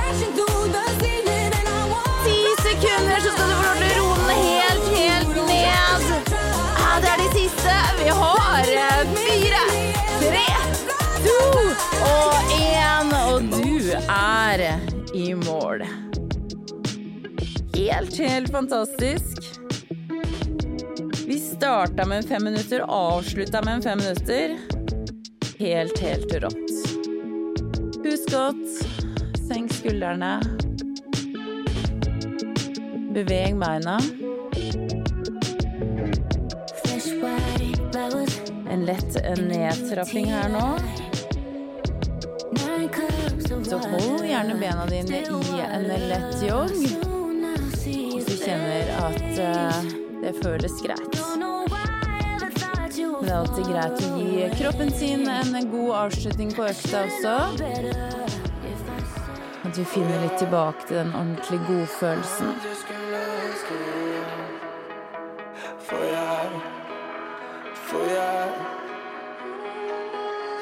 Er 14.08 14.80
i 15.14 15.34
mål. 15.34 15.84
Helt, 17.74 18.18
helt 18.18 18.50
fantastisk. 18.52 19.58
Vi 21.26 21.38
starta 21.38 22.06
med 22.06 22.24
fem 22.24 22.44
minutter, 22.44 22.80
avslutta 22.80 23.62
med 23.62 23.82
fem 23.82 23.98
minutter. 23.98 24.58
Helt, 25.58 25.98
helt 25.98 26.34
rått. 26.34 26.70
Husk 28.04 28.30
godt, 28.30 28.68
senk 29.48 29.72
skuldrene. 29.72 30.40
Beveg 33.14 33.58
beina. 33.58 33.98
En 38.70 38.84
lett 38.84 39.14
nedtrapping 39.38 40.26
her 40.26 40.48
nå. 40.48 40.68
Så 43.44 43.78
hold 43.78 44.24
gjerne 44.24 44.54
bena 44.60 44.86
dine 44.86 45.16
i 45.16 45.60
en 45.60 45.82
lett 46.08 46.42
jogg. 46.48 46.72
Hvis 47.84 48.26
du 48.26 48.36
kjenner 48.40 48.92
at 49.04 49.38
eh, 49.38 49.88
det 50.22 50.32
føles 50.42 50.72
greit. 50.80 51.18
Det 52.94 53.30
er 53.30 53.36
alltid 53.36 53.68
greit 53.68 54.00
å 54.04 54.16
gi 54.16 54.48
kroppen 54.58 54.92
sin 54.96 55.28
en 55.28 55.68
god 55.72 55.92
avslutning 55.98 56.54
på 56.56 56.64
økta 56.70 57.02
også. 57.04 57.34
At 59.64 59.76
du 59.76 59.84
finner 59.92 60.24
litt 60.24 60.38
tilbake 60.40 60.88
til 60.88 61.02
den 61.02 61.12
ordentlig 61.12 61.60
godfølelsen. 61.68 62.56
For 65.84 66.08
jeg, 66.08 66.64
for 67.90 68.08
jeg, 68.08 68.48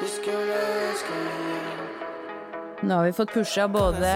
du 0.01 0.07
skulle 0.17 0.61
ønske. 0.73 1.42
Nå 2.83 2.95
har 2.95 3.05
vi 3.05 3.13
fått 3.13 3.33
pusha 3.33 3.67
både 3.71 4.09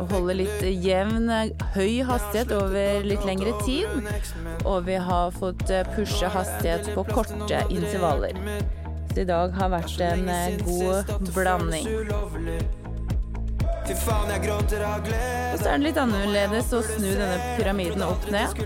å 0.00 0.06
holde 0.10 0.34
litt 0.40 0.62
jevn, 0.82 1.28
høy 1.76 2.02
hastighet 2.08 2.50
over 2.56 3.04
litt 3.06 3.26
lengre 3.28 3.52
tid, 3.62 4.08
og 4.64 4.88
vi 4.88 4.96
har 4.98 5.30
fått 5.36 5.68
pusha 5.94 6.30
hastighet 6.34 6.90
på 6.96 7.04
korte 7.12 7.60
intervaller. 7.70 8.40
Så 9.14 9.22
i 9.22 9.28
dag 9.28 9.54
har 9.54 9.70
vært 9.70 10.00
en 10.02 10.28
eh, 10.28 10.56
god 10.66 11.12
blanding. 11.36 11.86
Og 13.84 15.60
så 15.60 15.68
er 15.70 15.76
det 15.76 15.84
litt 15.84 16.00
annerledes 16.02 16.74
å 16.74 16.82
snu 16.82 17.12
denne 17.12 17.38
pyramiden 17.60 18.02
opp 18.08 18.26
ned. 18.34 18.58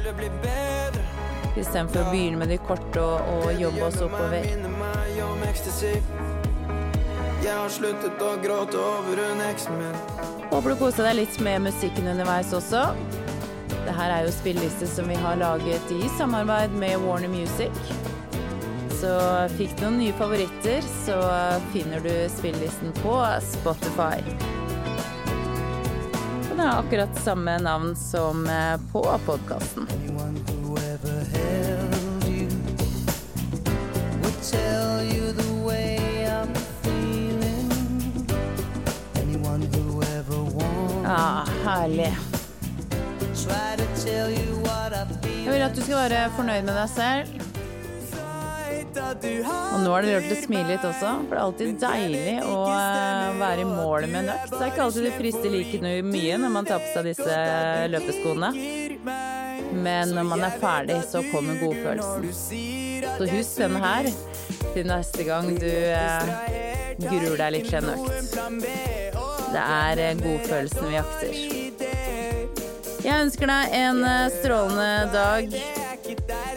Istedenfor 1.59 2.07
å 2.07 2.09
begynne 2.09 2.41
med 2.41 2.55
de 2.55 2.61
korte 2.65 3.03
og, 3.03 3.29
og 3.29 3.61
jobbe 3.61 3.89
oss 3.91 4.01
oppover. 4.09 4.47
Jeg 7.39 7.55
har 7.55 7.71
sluttet 7.71 8.23
å 8.25 8.33
gråte 8.43 8.79
over 8.83 9.21
hun 9.23 9.41
eksen 9.47 9.79
min. 9.79 9.95
Håper 10.51 10.73
du 10.73 10.77
koser 10.81 11.07
deg 11.07 11.21
litt 11.21 11.39
med 11.45 11.63
musikken 11.69 12.11
underveis 12.11 12.51
også. 12.57 12.83
Det 13.87 13.95
her 13.95 14.13
er 14.13 14.27
jo 14.27 14.35
spilleliste 14.35 14.89
som 14.91 15.09
vi 15.09 15.17
har 15.23 15.39
laget 15.41 15.93
i 15.95 16.11
samarbeid 16.19 16.75
med 16.77 16.99
Warner 17.05 17.31
Music. 17.33 17.79
Så 18.99 19.15
fikk 19.55 19.77
du 19.79 19.85
noen 19.87 20.01
nye 20.03 20.17
favoritter, 20.19 20.83
så 21.07 21.19
finner 21.73 22.03
du 22.03 22.13
spillelisten 22.35 22.91
på 22.99 23.15
Spotify. 23.53 24.19
Det 26.59 26.65
er 26.67 26.73
akkurat 26.75 27.21
samme 27.23 27.55
navn 27.63 27.95
som 27.97 28.43
eh, 28.51 28.75
på 28.93 29.05
podkasten. 29.27 29.87
Tell 34.49 35.03
you 35.05 35.33
the 35.33 35.48
Ja, 41.09 41.45
herlig. 41.65 42.13
I 43.23 43.35
feel. 43.97 44.29
Jeg 45.45 45.53
vil 45.55 45.63
at 45.65 45.77
du 45.77 45.81
skal 45.81 45.97
være 46.03 46.25
fornøyd 46.37 46.67
med 46.67 46.77
deg 46.77 46.91
selv. 46.93 47.45
Og 48.99 49.79
nå 49.81 49.95
har 49.95 50.05
det 50.05 50.11
lurt 50.11 50.35
å 50.35 50.37
smile 50.43 50.67
litt 50.75 50.85
også, 50.85 51.13
for 51.23 51.33
det 51.33 51.39
er 51.39 51.45
alltid 51.47 51.79
deilig 51.81 52.35
å 52.45 52.59
eh, 52.75 53.39
være 53.41 53.65
i 53.65 53.69
mål 53.71 54.09
med 54.11 54.21
en 54.21 54.31
økt. 54.35 54.53
Det 54.53 54.61
er 54.61 54.73
ikke 54.75 54.85
alltid 54.85 55.09
det 55.09 55.15
frister 55.17 55.55
like 55.55 55.95
mye 56.11 56.39
når 56.45 56.55
man 56.59 56.69
tar 56.69 56.85
på 56.85 56.93
seg 56.93 57.09
disse 57.09 57.41
løpeskoene. 57.95 58.53
Men 59.89 60.15
når 60.19 60.29
man 60.29 60.45
er 60.45 60.61
ferdig, 60.61 61.01
så 61.09 61.25
kommer 61.33 61.57
godfølelsen. 61.63 62.29
Så 63.17 63.33
husk 63.33 63.65
denne 63.65 63.81
her 63.87 64.13
til 64.77 64.93
neste 64.93 65.29
gang 65.33 65.53
du 65.57 65.71
eh, 65.73 66.33
gruer 67.01 67.45
deg 67.47 67.57
litt 67.57 67.73
til 67.73 67.81
en 67.81 67.95
økt. 67.97 68.98
Det 69.49 69.61
er 69.63 70.01
eh, 70.03 70.19
godfølelsen 70.21 70.89
vi 70.89 70.95
jakter. 70.95 71.33
Jeg 72.99 73.25
ønsker 73.25 73.49
deg 73.49 73.77
en 73.79 74.03
eh, 74.05 74.27
strålende 74.35 75.09
dag. 75.15 75.55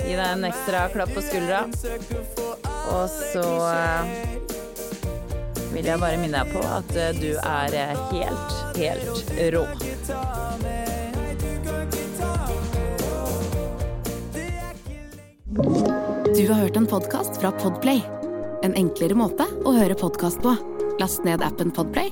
Gi 0.01 0.15
deg 0.17 0.25
en 0.25 0.47
ekstra 0.49 0.87
klapp 0.91 1.13
på 1.15 1.23
skuldra. 1.23 1.63
Og 2.91 3.05
så 3.13 3.45
eh, 3.71 4.03
vil 5.71 5.87
jeg 5.87 6.01
bare 6.01 6.19
minne 6.19 6.41
deg 6.41 6.51
på 6.51 6.63
at 6.67 6.91
du 7.21 7.31
er 7.39 7.77
helt, 8.11 8.57
helt 8.75 9.31
rå. 9.55 9.65
Du 16.31 16.47
har 16.47 16.59
hørt 16.65 16.77
en 16.77 16.87
podcast 16.87 17.39
fra 17.39 17.51
Podplay. 17.55 18.03
En 18.63 18.75
enklere 18.77 19.15
måte 19.17 19.47
å 19.63 19.73
høre 19.75 19.95
podcast 19.95 20.41
på. 20.43 20.55
Last 20.99 21.23
ned 21.25 21.41
appen 21.41 21.71
Podplay, 21.73 22.11